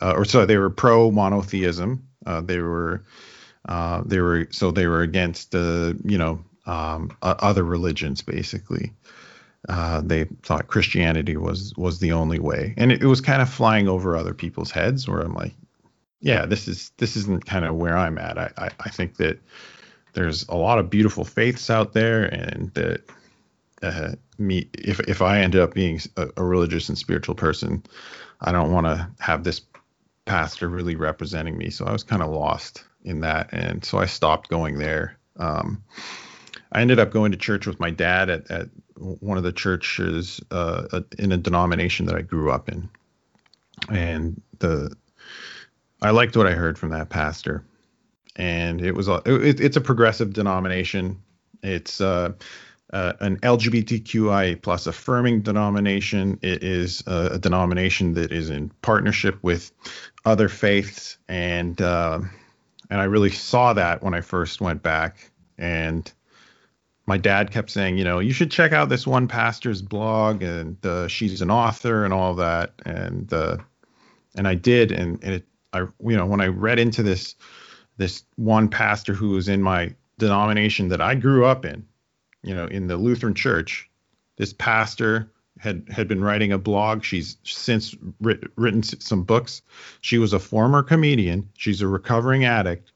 [0.00, 2.06] uh, or sorry, they were pro monotheism.
[2.26, 3.02] Uh, they were
[3.68, 8.92] Uh, they were so they were against the you know um, other religions basically.
[9.68, 13.48] Uh, they thought Christianity was was the only way, and it, it was kind of
[13.48, 15.08] flying over other people's heads.
[15.08, 15.54] Where I'm like,
[16.20, 18.36] yeah, this is this isn't kind of where I'm at.
[18.38, 19.38] I, I, I think that
[20.14, 23.02] there's a lot of beautiful faiths out there, and that
[23.82, 27.82] uh, me if if I end up being a, a religious and spiritual person,
[28.40, 29.60] I don't want to have this
[30.24, 31.70] pastor really representing me.
[31.70, 35.18] So I was kind of lost in that, and so I stopped going there.
[35.36, 35.82] Um,
[36.72, 40.40] I ended up going to church with my dad at, at one of the churches
[40.50, 42.88] uh, in a denomination that I grew up in,
[43.90, 44.96] and the
[46.02, 47.64] I liked what I heard from that pastor,
[48.36, 51.22] and it was a it, it's a progressive denomination.
[51.62, 52.32] It's uh,
[52.92, 56.38] uh, an LGBTQI plus affirming denomination.
[56.42, 59.72] It is a, a, denomination that is in partnership with
[60.24, 62.20] other faiths, and uh,
[62.90, 65.30] and I really saw that when I first went back.
[65.56, 66.10] And
[67.06, 70.84] my dad kept saying, you know, you should check out this one pastor's blog, and
[70.84, 73.58] uh, she's an author and all that, and uh,
[74.36, 77.34] and I did, and, and it, I, you know, when I read into this
[77.96, 81.86] this one pastor who was in my denomination that I grew up in,
[82.42, 83.88] you know, in the Lutheran Church,
[84.36, 87.04] this pastor had had been writing a blog.
[87.04, 89.62] She's since writ, written some books.
[90.00, 91.48] She was a former comedian.
[91.56, 92.92] She's a recovering addict,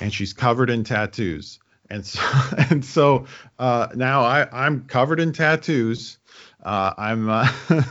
[0.00, 1.58] and she's covered in tattoos.
[1.90, 2.20] And so
[2.70, 3.26] and so
[3.58, 6.18] uh, now I I'm covered in tattoos.
[6.62, 7.48] Uh, I'm uh,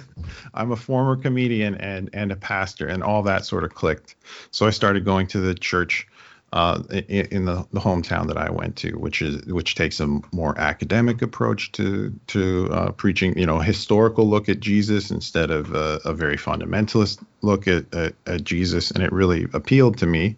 [0.54, 4.16] I'm a former comedian and and a pastor, and all that sort of clicked.
[4.52, 6.08] So I started going to the church
[6.54, 10.08] uh, in, in the, the, hometown that I went to, which is which takes a
[10.34, 15.74] more academic approach to to uh, preaching, you know, historical look at Jesus instead of
[15.74, 20.36] a, a very fundamentalist look at, at, at, Jesus, and it really appealed to me.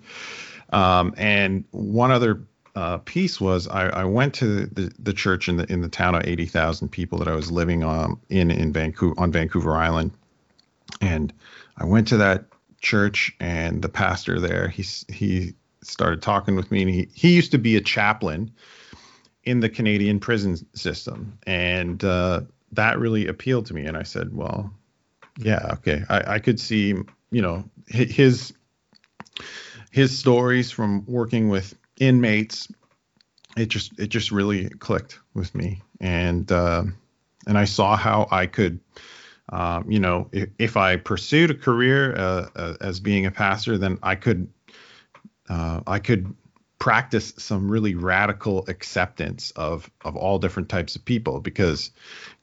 [0.72, 2.44] Um, and one other
[2.76, 6.14] uh, piece was I, I, went to the, the church in the in the town
[6.14, 10.12] of eighty thousand people that I was living on in in Vancouver on Vancouver Island,
[11.02, 11.34] and
[11.76, 12.46] I went to that
[12.82, 17.52] church and the pastor there he he started talking with me, and he he used
[17.52, 18.52] to be a chaplain
[19.44, 22.42] in the Canadian prison system, and uh,
[22.72, 23.86] that really appealed to me.
[23.86, 24.74] And I said, well,
[25.38, 26.96] yeah, okay, I, I could see,
[27.32, 28.54] you know, his
[29.92, 32.68] his stories from working with inmates.
[33.56, 36.84] It just it just really clicked with me, and uh,
[37.48, 38.80] and I saw how I could.
[39.50, 43.78] Um, you know, if, if, I pursued a career uh, uh, as being a pastor,
[43.78, 44.48] then I could
[45.50, 46.36] uh, I could
[46.80, 51.92] practice some really radical acceptance of of all different types of people because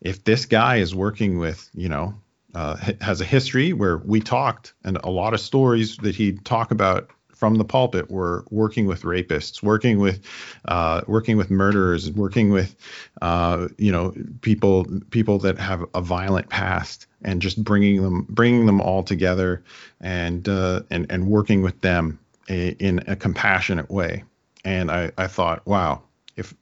[0.00, 2.14] if this guy is working with you know
[2.54, 6.70] uh, has a history where we talked and a lot of stories that he'd talk
[6.70, 7.10] about
[7.40, 10.20] from the pulpit were working with rapists, working with
[10.66, 12.76] uh, working with murderers, working with
[13.22, 18.66] uh, you know people people that have a violent past, and just bringing them bringing
[18.66, 19.62] them all together
[20.02, 22.18] and uh, and and working with them
[22.50, 24.24] a, in a compassionate way.
[24.64, 26.02] And I, I thought, wow,
[26.36, 26.52] if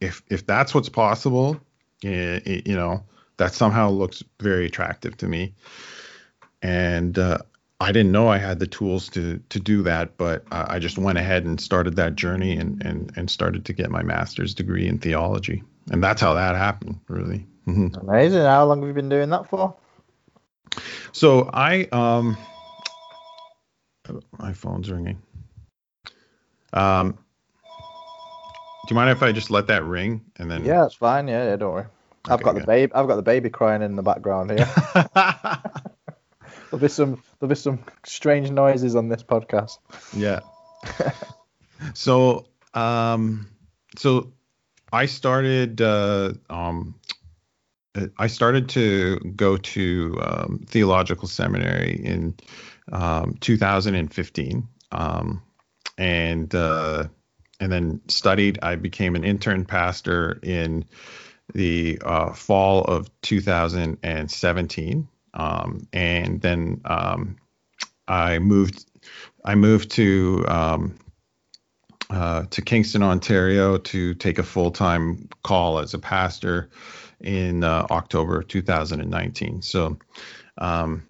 [0.00, 1.60] if if that's what's possible,
[2.02, 3.02] it, it, you know,
[3.38, 5.54] that somehow looks very attractive to me.
[6.62, 7.38] And uh,
[7.80, 10.98] I didn't know I had the tools to to do that, but uh, I just
[10.98, 14.86] went ahead and started that journey and and and started to get my master's degree
[14.86, 17.46] in theology, and that's how that happened, really.
[17.66, 18.08] Mm-hmm.
[18.08, 18.42] Amazing.
[18.42, 19.74] How long have you been doing that for?
[21.12, 22.36] So I um,
[24.38, 25.20] my phone's ringing.
[26.72, 27.18] Um,
[28.86, 30.64] do you mind if I just let that ring and then?
[30.64, 31.28] Yeah, it's fine.
[31.28, 31.86] Yeah, yeah, don't worry.
[32.26, 32.62] Okay, I've got good.
[32.62, 32.92] the baby.
[32.92, 34.68] I've got the baby crying in the background here.
[36.70, 37.22] there'll be some.
[37.38, 39.78] There'll be some strange noises on this podcast.
[40.12, 40.40] Yeah.
[41.94, 43.48] so, um,
[43.96, 44.32] so
[44.92, 45.80] I started.
[45.80, 46.94] Uh, um,
[48.18, 52.34] I started to go to um, theological seminary in
[52.92, 54.68] um, 2015.
[54.92, 55.42] Um,
[56.00, 57.04] and uh,
[57.60, 58.58] and then studied.
[58.62, 60.86] I became an intern pastor in
[61.54, 67.36] the uh, fall of 2017, um, and then um,
[68.08, 68.86] I moved.
[69.44, 70.98] I moved to um,
[72.08, 76.70] uh, to Kingston, Ontario, to take a full time call as a pastor
[77.20, 79.62] in uh, October 2019.
[79.62, 79.98] So.
[80.58, 81.04] Um,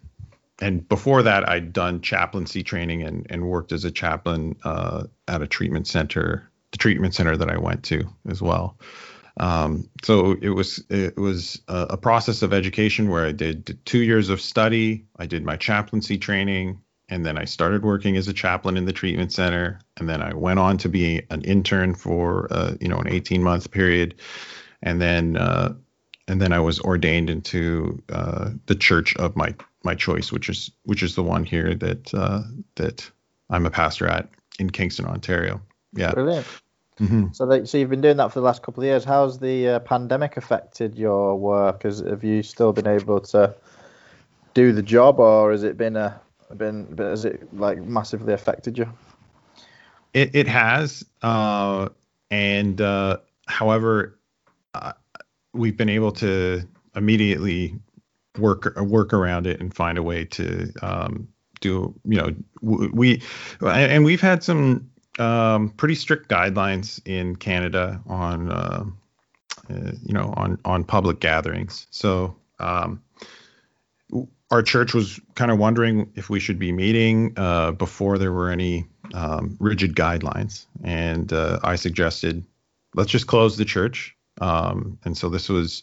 [0.61, 5.43] and before that, I'd done chaplaincy training and, and worked as a chaplain uh, at
[5.43, 8.79] a treatment center, the treatment center that I went to as well.
[9.39, 14.01] Um, so it was it was a, a, process of education where I did two
[14.01, 15.07] years of study.
[15.19, 18.93] I did my chaplaincy training, and then I started working as a chaplain in the
[18.93, 22.99] treatment center, and then I went on to be an intern for uh, you know
[22.99, 24.17] an 18 month period,
[24.83, 25.75] and then uh,
[26.29, 30.71] and then I was ordained into uh, the church of my my choice, which is
[30.85, 32.43] which is the one here that uh,
[32.77, 33.11] that
[33.49, 34.29] I'm a pastor at
[34.59, 35.61] in Kingston, Ontario.
[35.95, 36.13] Yeah.
[36.13, 36.47] Brilliant.
[37.01, 37.27] Mm-hmm.
[37.33, 39.05] So, that, so you've been doing that for the last couple of years.
[39.05, 41.85] How's the uh, pandemic affected your work?
[41.85, 43.55] Has, have you still been able to
[44.53, 46.21] do the job, or has it been a
[46.57, 48.87] been has it like massively affected you?
[50.13, 51.89] It it has, uh,
[52.31, 54.19] and uh, however,
[54.75, 54.93] uh,
[55.55, 57.79] we've been able to immediately
[58.39, 61.29] work work around it and find a way to um,
[61.61, 63.23] do you know we
[63.61, 68.85] and we've had some um, pretty strict guidelines in Canada on uh,
[69.71, 71.87] uh, you know on on public gatherings.
[71.91, 73.03] So um,
[74.51, 78.51] our church was kind of wondering if we should be meeting uh, before there were
[78.51, 82.45] any um, rigid guidelines, and uh, I suggested
[82.95, 84.17] let's just close the church.
[84.41, 85.83] Um, and so this was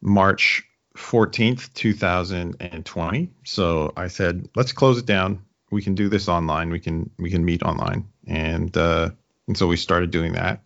[0.00, 0.64] March
[0.96, 3.30] 14th, 2020.
[3.44, 5.44] So I said, let's close it down.
[5.70, 6.70] We can do this online.
[6.70, 9.10] We can we can meet online, and uh,
[9.48, 10.62] and so we started doing that.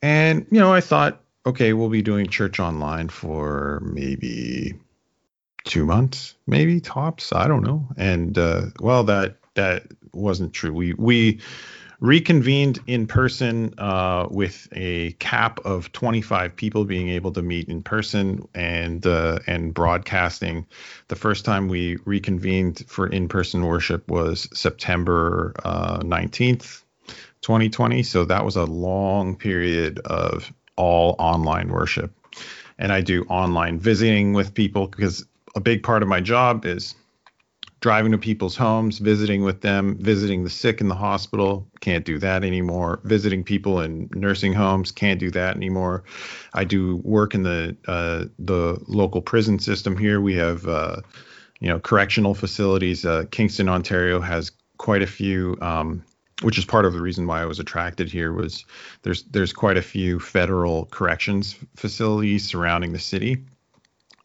[0.00, 4.74] And you know, I thought, okay, we'll be doing church online for maybe
[5.64, 7.32] two months, maybe tops.
[7.32, 7.88] I don't know.
[7.96, 10.72] And uh, well, that that wasn't true.
[10.72, 11.40] We we
[12.02, 17.80] reconvened in person uh, with a cap of 25 people being able to meet in
[17.80, 20.66] person and uh, and broadcasting.
[21.06, 26.82] The first time we reconvened for in-person worship was September uh, 19th,
[27.42, 28.02] 2020.
[28.02, 32.12] So that was a long period of all online worship.
[32.78, 35.24] And I do online visiting with people because
[35.54, 36.96] a big part of my job is
[37.82, 41.66] driving to people's homes, visiting with them, visiting the sick in the hospital.
[41.80, 43.00] Can't do that anymore.
[43.02, 44.92] Visiting people in nursing homes.
[44.92, 46.04] Can't do that anymore.
[46.54, 50.20] I do work in the uh, the local prison system here.
[50.20, 51.02] We have uh,
[51.60, 53.04] you know correctional facilities.
[53.04, 55.58] Uh, Kingston, Ontario has quite a few.
[55.60, 56.04] Um,
[56.40, 58.64] which is part of the reason why I was attracted here was
[59.02, 63.44] there's there's quite a few federal corrections facilities surrounding the city,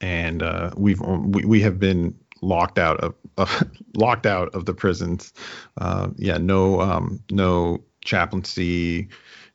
[0.01, 3.63] and uh, we've we, we have been locked out of, of
[3.95, 5.33] locked out of the prisons.
[5.77, 9.09] Uh, yeah, no um, no chaplaincy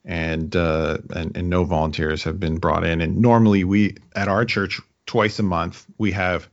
[0.04, 3.00] and, uh, and and no volunteers have been brought in.
[3.00, 6.48] And normally we at our church twice a month we have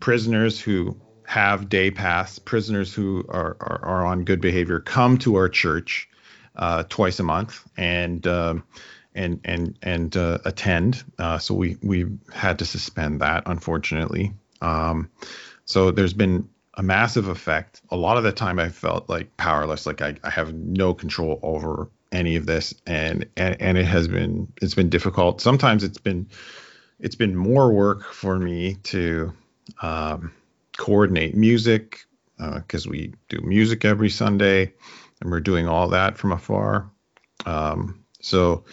[0.00, 5.36] prisoners who have day pass, prisoners who are, are, are on good behavior come to
[5.36, 6.08] our church
[6.56, 8.62] uh, twice a month and um,
[9.14, 11.02] and and and uh, attend.
[11.18, 14.32] Uh, so we we had to suspend that unfortunately.
[14.60, 15.10] Um,
[15.64, 17.80] so there's been a massive effect.
[17.90, 21.38] A lot of the time I felt like powerless, like I, I have no control
[21.42, 25.40] over any of this and, and and it has been it's been difficult.
[25.40, 26.28] Sometimes it's been
[27.00, 29.32] it's been more work for me to
[29.82, 30.32] um,
[30.76, 32.04] coordinate music
[32.38, 34.72] because uh, we do music every Sunday
[35.20, 36.90] and we're doing all that from afar.
[37.46, 38.64] Um, so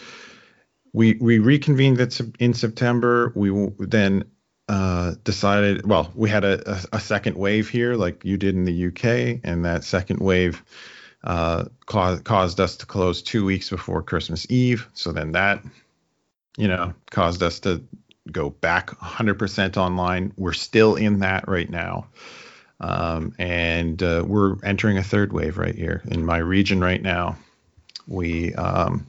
[0.92, 2.00] we we reconvened
[2.38, 3.32] in September.
[3.34, 4.24] We then
[4.72, 8.64] uh, decided, well, we had a, a, a, second wave here, like you did in
[8.64, 10.62] the UK, and that second wave
[11.24, 14.88] uh, caused, caused us to close two weeks before Christmas Eve.
[14.94, 15.62] So then that,
[16.56, 17.84] you know, caused us to
[18.30, 20.32] go back 100% online.
[20.38, 22.06] We're still in that right now.
[22.80, 27.36] Um, and uh, we're entering a third wave right here in my region right now.
[28.06, 29.06] We, um,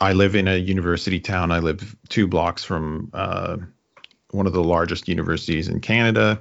[0.00, 1.52] I live in a university town.
[1.52, 3.58] I live two blocks from uh,
[4.32, 6.40] one of the largest universities in Canada.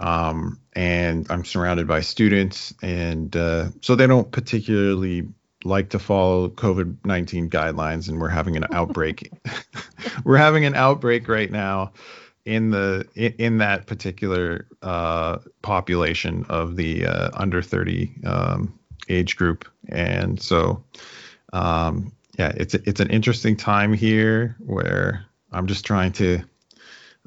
[0.00, 5.28] Um, and I'm surrounded by students, and uh, so they don't particularly
[5.64, 9.30] like to follow COVID 19 guidelines, and we're having an outbreak.
[10.24, 11.92] we're having an outbreak right now
[12.44, 18.78] in the in, in that particular uh, population of the uh, under 30 um,
[19.08, 20.82] age group, and so
[21.52, 26.42] um, yeah, it's it's an interesting time here where I'm just trying to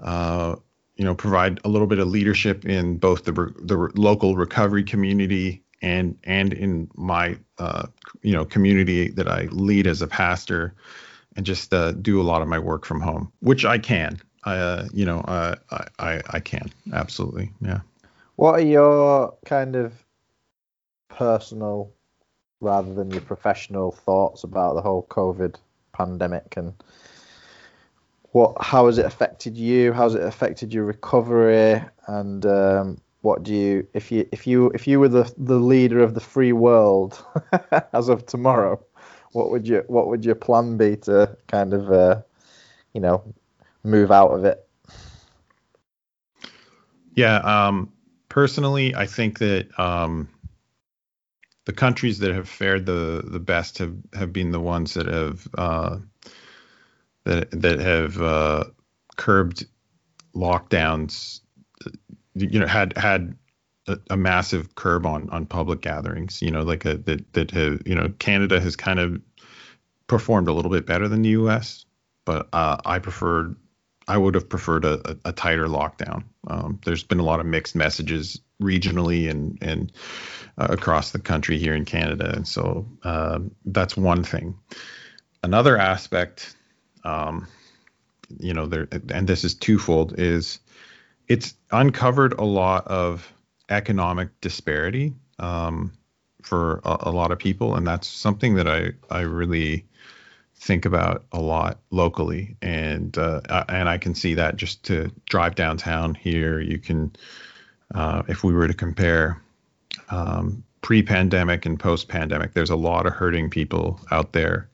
[0.01, 0.55] uh,
[0.95, 5.63] you know, provide a little bit of leadership in both the the local recovery community
[5.81, 7.87] and and in my uh,
[8.21, 10.73] you know community that I lead as a pastor,
[11.35, 14.19] and just uh, do a lot of my work from home, which I can.
[14.43, 15.55] I uh, you know I,
[15.99, 17.81] I I can absolutely yeah.
[18.35, 19.93] What are your kind of
[21.09, 21.91] personal
[22.59, 25.55] rather than your professional thoughts about the whole COVID
[25.93, 26.73] pandemic and
[28.31, 29.93] what how has it affected you?
[29.93, 31.81] How's it affected your recovery?
[32.07, 36.01] And um, what do you if you if you if you were the the leader
[36.01, 37.23] of the free world
[37.93, 38.83] as of tomorrow,
[39.31, 42.21] what would you what would your plan be to kind of uh,
[42.93, 43.23] you know
[43.83, 44.67] move out of it?
[47.15, 47.91] Yeah, um,
[48.29, 50.29] personally, I think that um,
[51.65, 55.47] the countries that have fared the the best have have been the ones that have
[55.57, 55.97] uh,
[57.27, 58.63] that that have uh,
[59.17, 59.65] curbed
[60.33, 61.41] lockdowns.
[62.35, 63.35] You know, had had
[63.87, 66.41] a, a, massive curb on on public gatherings.
[66.41, 69.21] You know, like a that that have you know Canada has kind of
[70.07, 71.85] performed a little bit better than the U.S.
[72.25, 73.55] But uh, I preferred
[74.07, 76.23] I would have preferred a, a, a tighter lockdown.
[76.47, 79.91] Um, there's been a lot of mixed messages regionally and and
[80.57, 84.57] uh, across the country here in Canada, and so uh, that's one thing.
[85.43, 86.56] Another aspect,
[87.07, 87.47] um,
[88.39, 90.59] you know, there and this is twofold, is
[91.27, 93.31] it's uncovered a lot of
[93.69, 95.93] economic disparity um,
[96.41, 99.85] for a, a, lot of people, and that's something that I I really
[100.55, 105.55] think about a lot locally, and uh, and I can see that just to drive
[105.55, 106.59] downtown here.
[106.59, 107.15] You can,
[107.95, 109.41] uh, if we were to compare
[110.09, 114.67] um, pre-pandemic and post-pandemic, there's a lot of hurting people out there.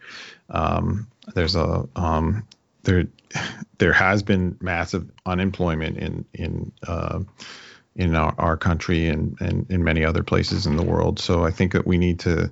[0.49, 2.45] Um, there's a um,
[2.83, 3.05] there
[3.77, 7.19] there has been massive unemployment in in uh,
[7.95, 11.19] in our, our country and, and in many other places in the world.
[11.19, 12.51] So I think that we need to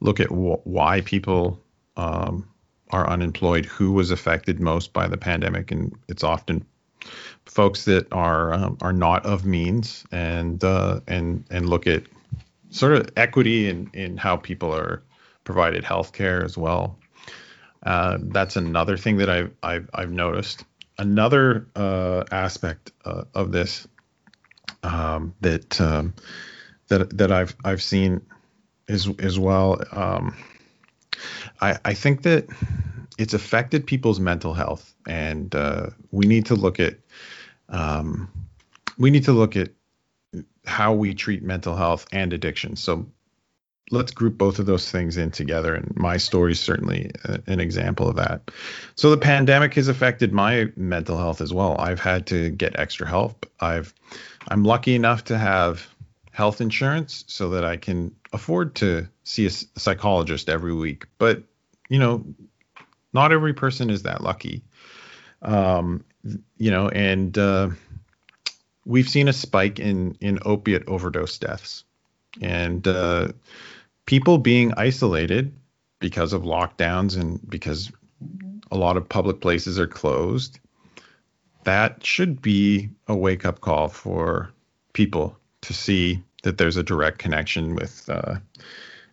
[0.00, 1.60] look at wh- why people
[1.96, 2.48] um,
[2.90, 6.64] are unemployed, who was affected most by the pandemic, and it's often
[7.46, 12.04] folks that are um, are not of means, and uh, and and look at
[12.70, 15.02] sort of equity in in how people are
[15.44, 16.97] provided health care as well.
[17.82, 20.64] Uh, that's another thing that I've I've, I've noticed.
[20.98, 23.86] Another uh, aspect uh, of this
[24.82, 26.14] um, that um,
[26.88, 28.22] that that I've I've seen
[28.88, 29.80] as as well.
[29.92, 30.36] Um,
[31.60, 32.46] I, I think that
[33.18, 36.96] it's affected people's mental health, and uh, we need to look at
[37.68, 38.30] um,
[38.98, 39.70] we need to look at
[40.66, 42.76] how we treat mental health and addiction.
[42.76, 43.06] So
[43.90, 47.60] let's group both of those things in together, and my story is certainly a, an
[47.60, 48.50] example of that.
[48.94, 51.76] So the pandemic has affected my mental health as well.
[51.78, 53.46] I've had to get extra help.
[53.60, 53.94] I've
[54.48, 55.86] I'm lucky enough to have
[56.32, 61.06] health insurance so that I can afford to see a psychologist every week.
[61.18, 61.42] But,
[61.88, 62.24] you know,
[63.12, 64.62] not every person is that lucky.
[65.42, 66.04] Um,
[66.56, 67.70] you know, and uh,
[68.84, 71.84] we've seen a spike in in opiate overdose deaths,
[72.40, 73.28] and uh,
[74.08, 75.52] people being isolated
[75.98, 77.92] because of lockdowns and because
[78.70, 80.58] a lot of public places are closed.
[81.64, 84.50] That should be a wake up call for
[84.94, 88.36] people to see that there's a direct connection with uh,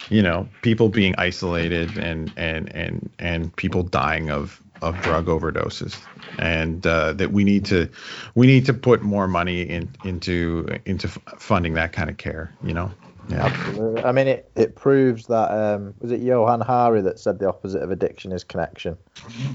[0.07, 5.99] you know people being isolated and and and and people dying of of drug overdoses
[6.39, 7.89] and uh, that we need to
[8.35, 12.73] we need to put more money in, into into funding that kind of care you
[12.73, 12.89] know
[13.30, 13.45] yeah.
[13.45, 14.03] Absolutely.
[14.03, 17.82] I mean it, it proves that um, was it Johann Hari that said the opposite
[17.82, 18.97] of addiction is connection?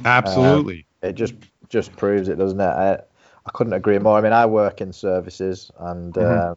[0.04, 0.86] Absolutely.
[1.02, 1.34] Um, it just
[1.68, 2.64] just proves it doesn't it?
[2.64, 4.18] I, I couldn't agree more.
[4.18, 6.50] I mean i work in services and mm-hmm.
[6.50, 6.54] uh,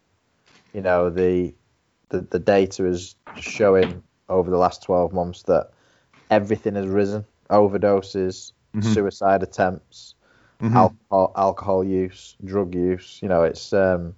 [0.73, 1.53] you know the
[2.09, 5.71] the, the data is showing over the last 12 months that
[6.29, 7.25] everything has risen.
[7.49, 8.93] Overdoses mm-hmm.
[8.93, 10.15] suicide attempts
[10.63, 10.77] mm-hmm.
[10.77, 13.19] alcohol alcohol use drug use.
[13.21, 14.15] You know it's um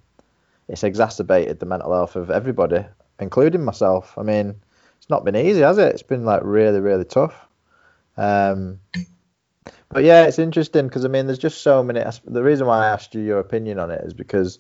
[0.67, 2.83] it's exacerbated the mental health of everybody
[3.19, 4.55] including myself i mean
[4.97, 7.47] it's not been easy has it it's been like really really tough
[8.17, 8.79] um
[9.89, 12.89] but yeah it's interesting because i mean there's just so many the reason why i
[12.89, 14.59] asked you your opinion on it is because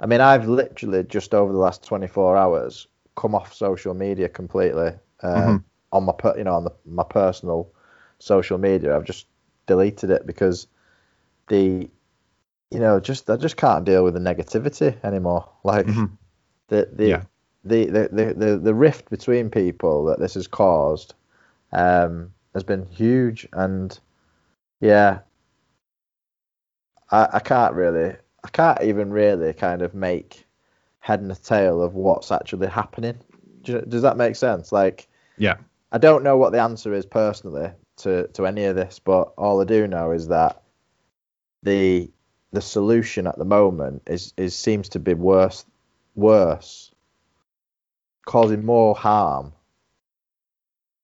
[0.00, 4.92] I mean, I've literally just over the last 24 hours come off social media completely.
[5.22, 5.56] Um, mm-hmm.
[5.92, 7.70] On my, per, you know, on the, my personal
[8.18, 9.26] social media, I've just
[9.66, 10.66] deleted it because
[11.48, 11.90] the,
[12.70, 15.48] you know, just I just can't deal with the negativity anymore.
[15.64, 16.06] Like mm-hmm.
[16.68, 17.22] the the, yeah.
[17.64, 21.14] the, the, the the the rift between people that this has caused
[21.72, 23.98] um, has been huge, and
[24.80, 25.20] yeah,
[27.10, 28.14] I, I can't really
[28.44, 30.46] I can't even really kind of make
[31.00, 33.18] head and tail of what's actually happening.
[33.62, 34.72] Does that make sense?
[34.72, 35.56] Like, yeah,
[35.92, 39.60] I don't know what the answer is personally to to any of this, but all
[39.60, 40.62] I do know is that
[41.62, 42.10] the
[42.52, 45.64] the solution at the moment is is seems to be worse
[46.14, 46.90] worse
[48.26, 49.52] causing more harm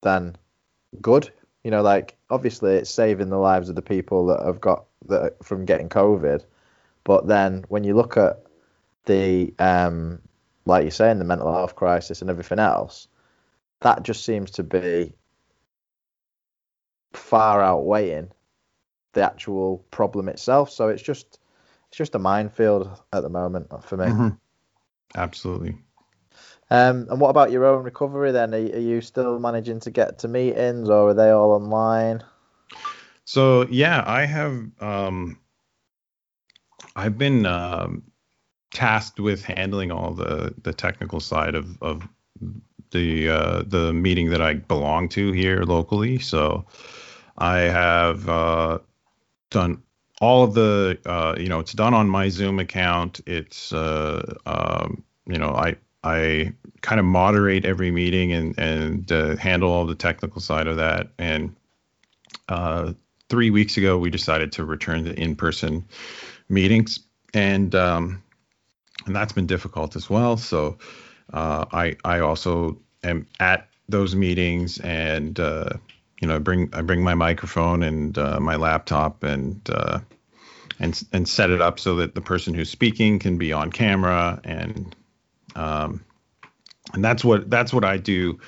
[0.01, 0.35] than
[1.01, 1.31] good.
[1.63, 5.43] You know like obviously it's saving the lives of the people that have got that
[5.43, 6.43] from getting covid
[7.03, 8.43] but then when you look at
[9.05, 10.21] the um,
[10.67, 13.07] like you're saying, the mental health crisis and everything else,
[13.81, 15.13] that just seems to be
[17.13, 18.29] far outweighing
[19.17, 20.69] the actual problem itself.
[20.71, 21.39] So it's just
[21.89, 24.05] it's just a minefield at the moment for me.
[24.05, 24.29] Mm-hmm.
[25.15, 25.77] Absolutely.
[26.69, 28.53] Um, and what about your own recovery then?
[28.53, 32.23] Are, are, you still managing to get to meetings or are they all online?
[33.25, 35.39] So yeah, I have um,
[36.95, 38.03] I've been um,
[38.71, 42.07] tasked with handling all the the technical side of of
[42.91, 46.19] the uh, the meeting that I belong to here locally.
[46.19, 46.67] So
[47.37, 48.79] I have uh,
[49.49, 49.81] done
[50.21, 53.21] all of the uh, you know it's done on my Zoom account.
[53.25, 59.35] It's uh, um, you know I I kind of moderate every meeting and and uh,
[59.37, 61.09] handle all the technical side of that.
[61.17, 61.55] And
[62.49, 62.93] uh,
[63.29, 65.85] three weeks ago, we decided to return to in-person
[66.49, 66.99] meetings,
[67.33, 68.23] and um,
[69.05, 70.37] and that's been difficult as well.
[70.37, 70.77] So
[71.33, 75.69] uh, I I also am at those meetings and uh,
[76.19, 79.99] you know I bring I bring my microphone and uh, my laptop and uh,
[80.79, 84.39] and and set it up so that the person who's speaking can be on camera
[84.43, 84.95] and
[85.55, 86.03] um,
[86.93, 88.39] and that's what that's what I do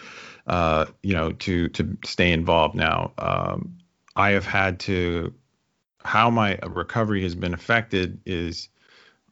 [0.47, 2.76] uh, you know to to stay involved.
[2.76, 3.78] Now um,
[4.15, 5.34] I have had to
[6.03, 8.70] how my recovery has been affected is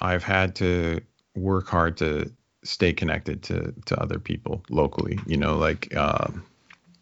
[0.02, 1.02] I've had to
[1.36, 2.32] work hard to
[2.64, 6.44] stay connected to to other people locally you know like um,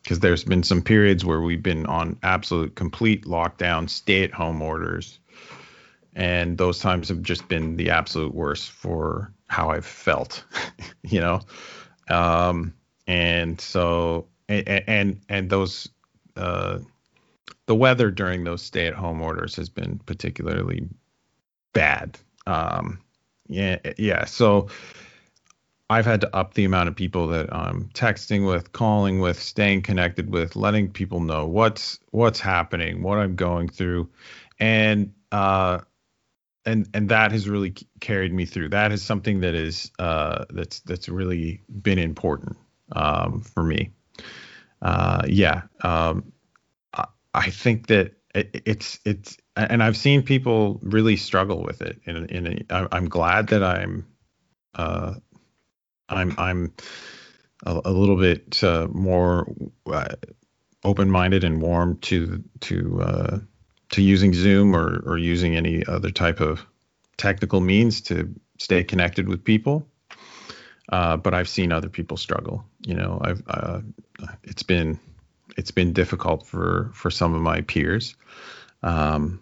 [0.05, 4.61] because there's been some periods where we've been on absolute complete lockdown, stay at home
[4.61, 5.17] orders.
[6.13, 10.43] And those times have just been the absolute worst for how I've felt,
[11.01, 11.41] you know?
[12.07, 12.75] Um,
[13.07, 15.89] and so, and, and, and those,
[16.37, 16.77] uh,
[17.65, 20.87] the weather during those stay at home orders has been particularly
[21.73, 22.19] bad.
[22.45, 22.99] Um,
[23.47, 24.25] yeah, yeah.
[24.25, 24.67] So,
[25.89, 29.83] I've had to up the amount of people that I'm texting with, calling with, staying
[29.83, 34.09] connected with, letting people know what's what's happening, what I'm going through,
[34.59, 35.79] and uh,
[36.65, 38.69] and and that has really carried me through.
[38.69, 42.57] That is something that is uh, that's that's really been important
[42.93, 43.91] um, for me.
[44.81, 46.31] Uh, yeah, um,
[46.93, 47.05] I,
[47.35, 52.01] I think that it, it's it's and I've seen people really struggle with it.
[52.05, 54.07] In, in a, I'm glad that I'm
[54.73, 55.13] uh,
[56.09, 56.73] I'm I'm
[57.65, 59.47] a, a little bit uh, more
[59.91, 60.15] uh,
[60.83, 63.39] open-minded and warm to to uh,
[63.91, 66.65] to using Zoom or or using any other type of
[67.17, 69.87] technical means to stay connected with people.
[70.89, 72.63] Uh, but I've seen other people struggle.
[72.85, 73.81] You know, I've uh,
[74.43, 74.99] it's been
[75.57, 78.15] it's been difficult for for some of my peers,
[78.83, 79.39] um,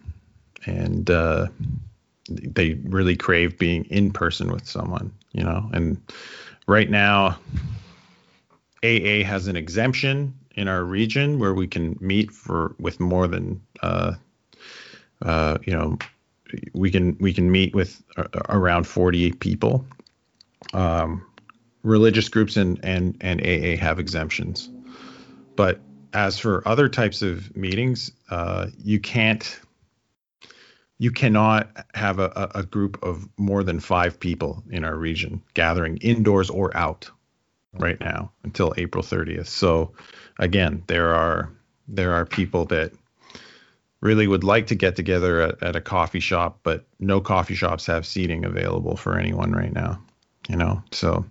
[0.64, 1.48] and uh,
[2.28, 5.12] they really crave being in person with someone.
[5.32, 6.00] You know, and
[6.66, 7.38] right now,
[8.82, 13.60] AA has an exemption in our region where we can meet for with more than
[13.82, 14.14] uh,
[15.22, 15.98] uh, you know
[16.72, 18.02] we can we can meet with
[18.48, 19.84] around 40 people.
[20.72, 21.24] Um,
[21.82, 24.70] religious groups and and and AA have exemptions,
[25.56, 25.80] but
[26.12, 29.60] as for other types of meetings, uh, you can't
[30.98, 35.96] you cannot have a, a group of more than five people in our region gathering
[35.98, 37.10] indoors or out
[37.78, 39.48] right now until April 30th.
[39.48, 39.92] So
[40.38, 41.50] again, there are
[41.88, 42.92] there are people that
[44.00, 47.86] really would like to get together at, at a coffee shop, but no coffee shops
[47.86, 50.00] have seating available for anyone right now.
[50.48, 51.24] You know, so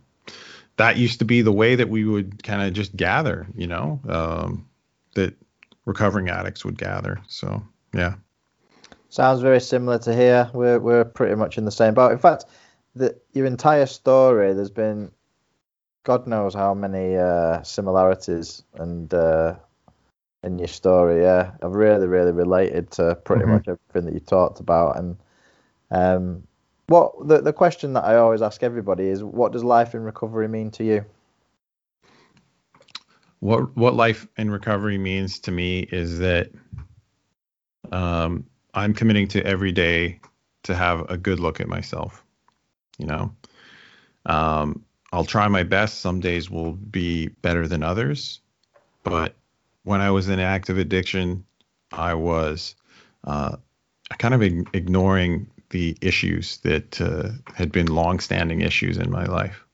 [0.77, 3.47] that used to be the way that we would kind of just gather.
[3.55, 4.67] You know, um,
[5.15, 5.35] that
[5.85, 7.21] recovering addicts would gather.
[7.27, 8.15] So yeah.
[9.13, 10.49] Sounds very similar to here.
[10.55, 12.11] We're we're pretty much in the same boat.
[12.11, 12.45] In fact,
[12.95, 15.11] the your entire story, there's been
[16.03, 19.53] God knows how many uh, similarities and uh,
[20.41, 21.21] in your story.
[21.21, 23.51] Yeah, I've really really related to pretty mm-hmm.
[23.51, 24.97] much everything that you talked about.
[24.97, 25.17] And
[25.91, 26.47] um,
[26.87, 30.47] what the the question that I always ask everybody is, what does life in recovery
[30.47, 31.05] mean to you?
[33.41, 36.49] What what life in recovery means to me is that
[37.91, 40.19] um, I'm committing to every day
[40.63, 42.23] to have a good look at myself.
[42.97, 43.35] You know,
[44.25, 46.01] um, I'll try my best.
[46.01, 48.39] Some days will be better than others,
[49.03, 49.35] but
[49.83, 51.45] when I was in active addiction,
[51.91, 52.75] I was
[53.25, 53.57] uh,
[54.17, 59.65] kind of ignoring the issues that uh, had been long-standing issues in my life.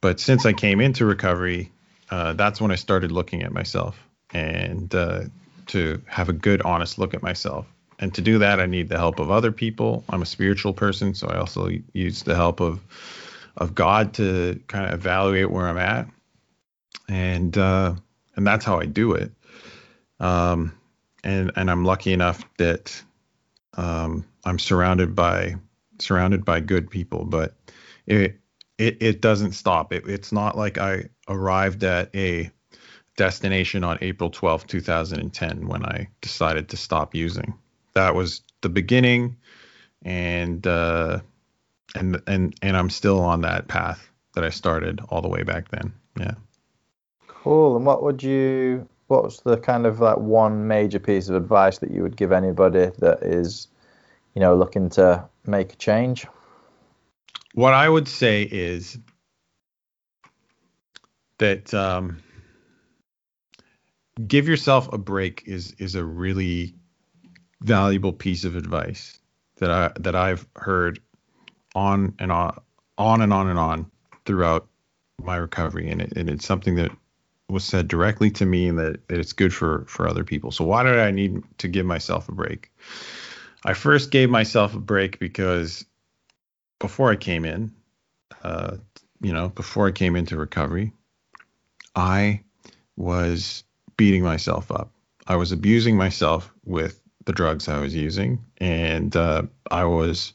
[0.00, 1.72] But since I came into recovery,
[2.10, 3.98] uh, that's when I started looking at myself
[4.30, 5.22] and uh,
[5.68, 7.66] to have a good, honest look at myself
[7.98, 10.04] and to do that, I need the help of other people.
[10.08, 12.80] I'm a spiritual person, so I also use the help of
[13.56, 16.08] of God to kind of evaluate where I'm at,
[17.08, 17.94] and uh,
[18.36, 19.32] and that's how I do it.
[20.20, 20.72] Um,
[21.22, 23.02] and and I'm lucky enough that
[23.74, 25.56] um, I'm surrounded by
[26.00, 27.54] surrounded by good people, but
[28.06, 28.38] it
[28.78, 29.92] it, it doesn't stop.
[29.92, 32.50] It, it's not like I arrived at a
[33.16, 37.54] destination on April 12th, 2010, when I decided to stop using.
[37.94, 39.36] That was the beginning,
[40.02, 41.20] and uh,
[41.94, 45.68] and and and I'm still on that path that I started all the way back
[45.70, 45.92] then.
[46.18, 46.34] Yeah.
[47.26, 47.76] Cool.
[47.76, 48.88] And what would you?
[49.06, 52.90] What's the kind of like one major piece of advice that you would give anybody
[52.98, 53.68] that is,
[54.34, 56.26] you know, looking to make a change?
[57.52, 58.98] What I would say is
[61.38, 62.18] that um,
[64.26, 66.74] give yourself a break is is a really
[67.64, 69.18] valuable piece of advice
[69.56, 71.00] that I that I've heard
[71.74, 72.60] on and on
[72.98, 73.90] on and on and on
[74.24, 74.68] throughout
[75.22, 75.90] my recovery.
[75.90, 76.90] And, it, and it's something that
[77.48, 80.50] was said directly to me and that, it's good for for other people.
[80.50, 82.70] So why did i need to give myself a break?
[83.64, 85.84] I first gave myself a break because
[86.78, 87.72] before i came in
[88.42, 88.76] uh,
[89.20, 90.92] you know before i came into recovery
[91.94, 92.40] i
[92.96, 93.64] was
[93.96, 94.90] beating myself up.
[95.26, 98.44] I was abusing myself with the drugs i was using.
[98.58, 100.32] And uh, i was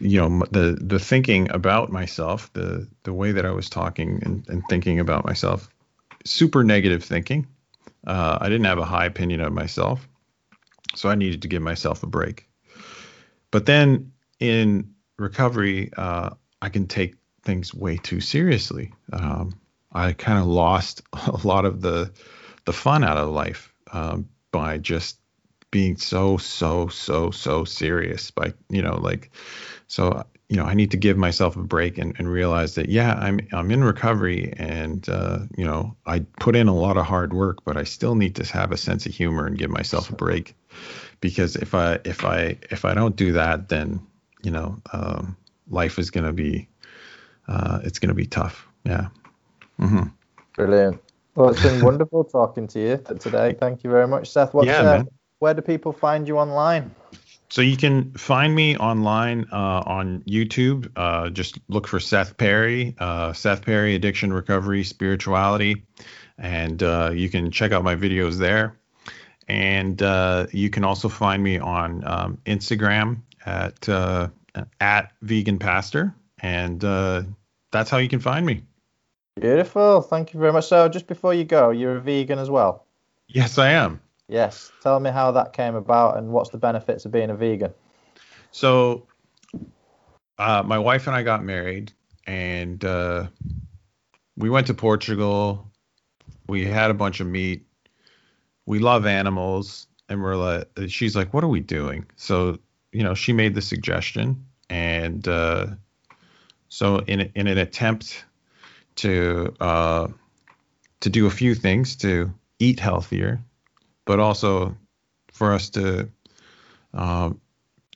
[0.00, 4.48] you know the the thinking about myself the the way that i was talking and,
[4.48, 5.68] and thinking about myself
[6.24, 7.46] super negative thinking.
[8.06, 10.08] Uh, i didn't have a high opinion of myself
[10.94, 12.48] so i needed to give myself a break.
[13.50, 16.30] But then in recovery uh,
[16.60, 18.92] i can take things way too seriously.
[19.12, 19.60] Um,
[19.92, 22.10] i kind of lost a lot of the
[22.64, 25.18] the fun out of life um, by just
[25.72, 29.30] being so so so so serious by you know like
[29.88, 33.14] so you know i need to give myself a break and, and realize that yeah
[33.14, 37.32] i'm i'm in recovery and uh, you know i put in a lot of hard
[37.32, 40.14] work but i still need to have a sense of humor and give myself a
[40.14, 40.54] break.
[41.20, 44.00] Because if i if i if i don't do that then
[44.42, 45.36] you know um,
[45.70, 46.68] life is going to be
[47.48, 48.68] uh, it's going to be tough.
[48.84, 49.08] Yeah.
[49.80, 50.08] Mm-hmm.
[50.54, 51.00] brilliant.
[51.34, 53.56] Well it's been wonderful talking to you today.
[53.58, 54.52] Thank you very much seth.
[54.52, 55.04] What's yeah, uh,
[55.42, 56.94] where do people find you online?
[57.50, 60.88] So you can find me online uh, on YouTube.
[60.94, 65.84] Uh, just look for Seth Perry, uh, Seth Perry Addiction Recovery Spirituality,
[66.38, 68.78] and uh, you can check out my videos there.
[69.48, 74.28] And uh, you can also find me on um, Instagram at uh,
[74.80, 76.80] at Vegan Pastor, and
[77.72, 78.62] that's how you can find me.
[79.40, 80.02] Beautiful.
[80.02, 80.68] Thank you very much.
[80.68, 82.86] So just before you go, you're a vegan as well.
[83.26, 84.01] Yes, I am.
[84.28, 84.72] Yes.
[84.82, 87.72] Tell me how that came about and what's the benefits of being a vegan.
[88.50, 89.06] So,
[90.38, 91.92] uh, my wife and I got married,
[92.26, 93.28] and uh,
[94.36, 95.70] we went to Portugal.
[96.48, 97.66] We had a bunch of meat.
[98.66, 102.58] We love animals, and we're like, she's like, "What are we doing?" So,
[102.92, 105.66] you know, she made the suggestion, and uh,
[106.68, 108.24] so in in an attempt
[108.96, 110.08] to uh,
[111.00, 113.42] to do a few things to eat healthier
[114.04, 114.76] but also
[115.32, 116.08] for us to
[116.94, 117.30] uh,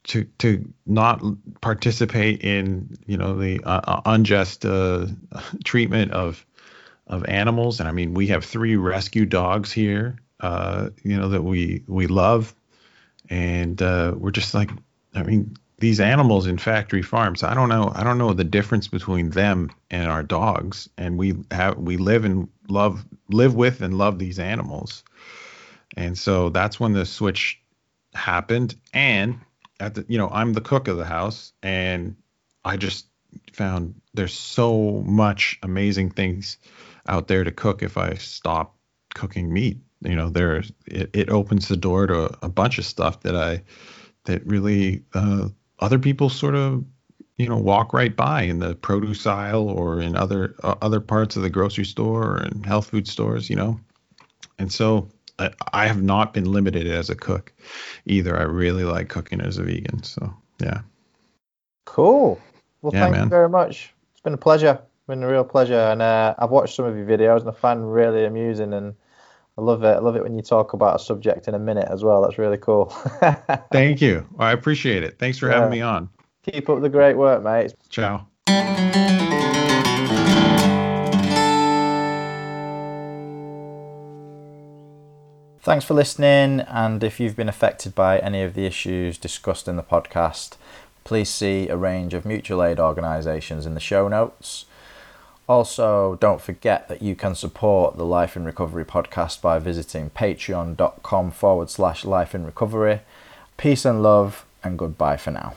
[0.05, 1.23] to to not
[1.61, 5.07] participate in you know the uh, uh unjust uh,
[5.65, 6.45] treatment of
[7.07, 7.81] of animals.
[7.81, 12.07] And I mean, we have three rescue dogs here, uh, you know, that we we
[12.07, 12.55] love,
[13.31, 14.71] and uh, we're just like,
[15.15, 17.43] I mean, these animals in factory farms.
[17.43, 17.93] I don't know.
[17.95, 20.89] I don't know the difference between them and our dogs.
[20.97, 25.05] And we have we live and love live with and love these animals.
[25.97, 27.61] And so that's when the switch
[28.15, 28.77] happened.
[28.93, 29.41] And
[29.81, 32.17] at the, you know, I'm the cook of the house, and
[32.65, 33.07] I just
[33.53, 36.59] found there's so much amazing things
[37.09, 38.77] out there to cook if I stop
[39.15, 39.79] cooking meat.
[40.01, 43.63] You know, there it, it opens the door to a bunch of stuff that I
[44.25, 46.85] that really uh, other people sort of
[47.37, 51.37] you know walk right by in the produce aisle or in other uh, other parts
[51.37, 53.49] of the grocery store or in health food stores.
[53.49, 53.81] You know,
[54.59, 55.09] and so
[55.39, 57.53] I, have not been limited as a cook
[58.07, 58.39] either.
[58.39, 60.03] I really like cooking as a vegan.
[60.03, 60.81] So yeah.
[61.85, 62.41] Cool.
[62.83, 63.25] Well, yeah, thank man.
[63.25, 63.93] you very much.
[64.13, 64.81] It's been a pleasure.
[64.81, 67.53] It's been a real pleasure, and uh, I've watched some of your videos and I
[67.53, 68.95] find really amusing and.
[69.59, 69.97] I love it.
[69.97, 72.21] I love it when you talk about a subject in a minute as well.
[72.21, 72.87] That's really cool.
[73.73, 74.29] Thank you.
[74.39, 75.19] I appreciate it.
[75.19, 75.55] Thanks for yeah.
[75.55, 76.11] having me on.
[76.43, 77.73] Keep up the great work, mate.
[77.89, 78.27] Ciao.
[85.67, 89.75] Thanks for listening, and if you've been affected by any of the issues discussed in
[89.75, 90.53] the podcast,
[91.03, 94.67] please see a range of mutual aid organisations in the show notes.
[95.49, 101.33] Also, don't forget that you can support the Life in Recovery podcast by visiting patreon.com
[101.33, 103.01] forward slash life in recovery.
[103.57, 105.55] Peace and love, and goodbye for now.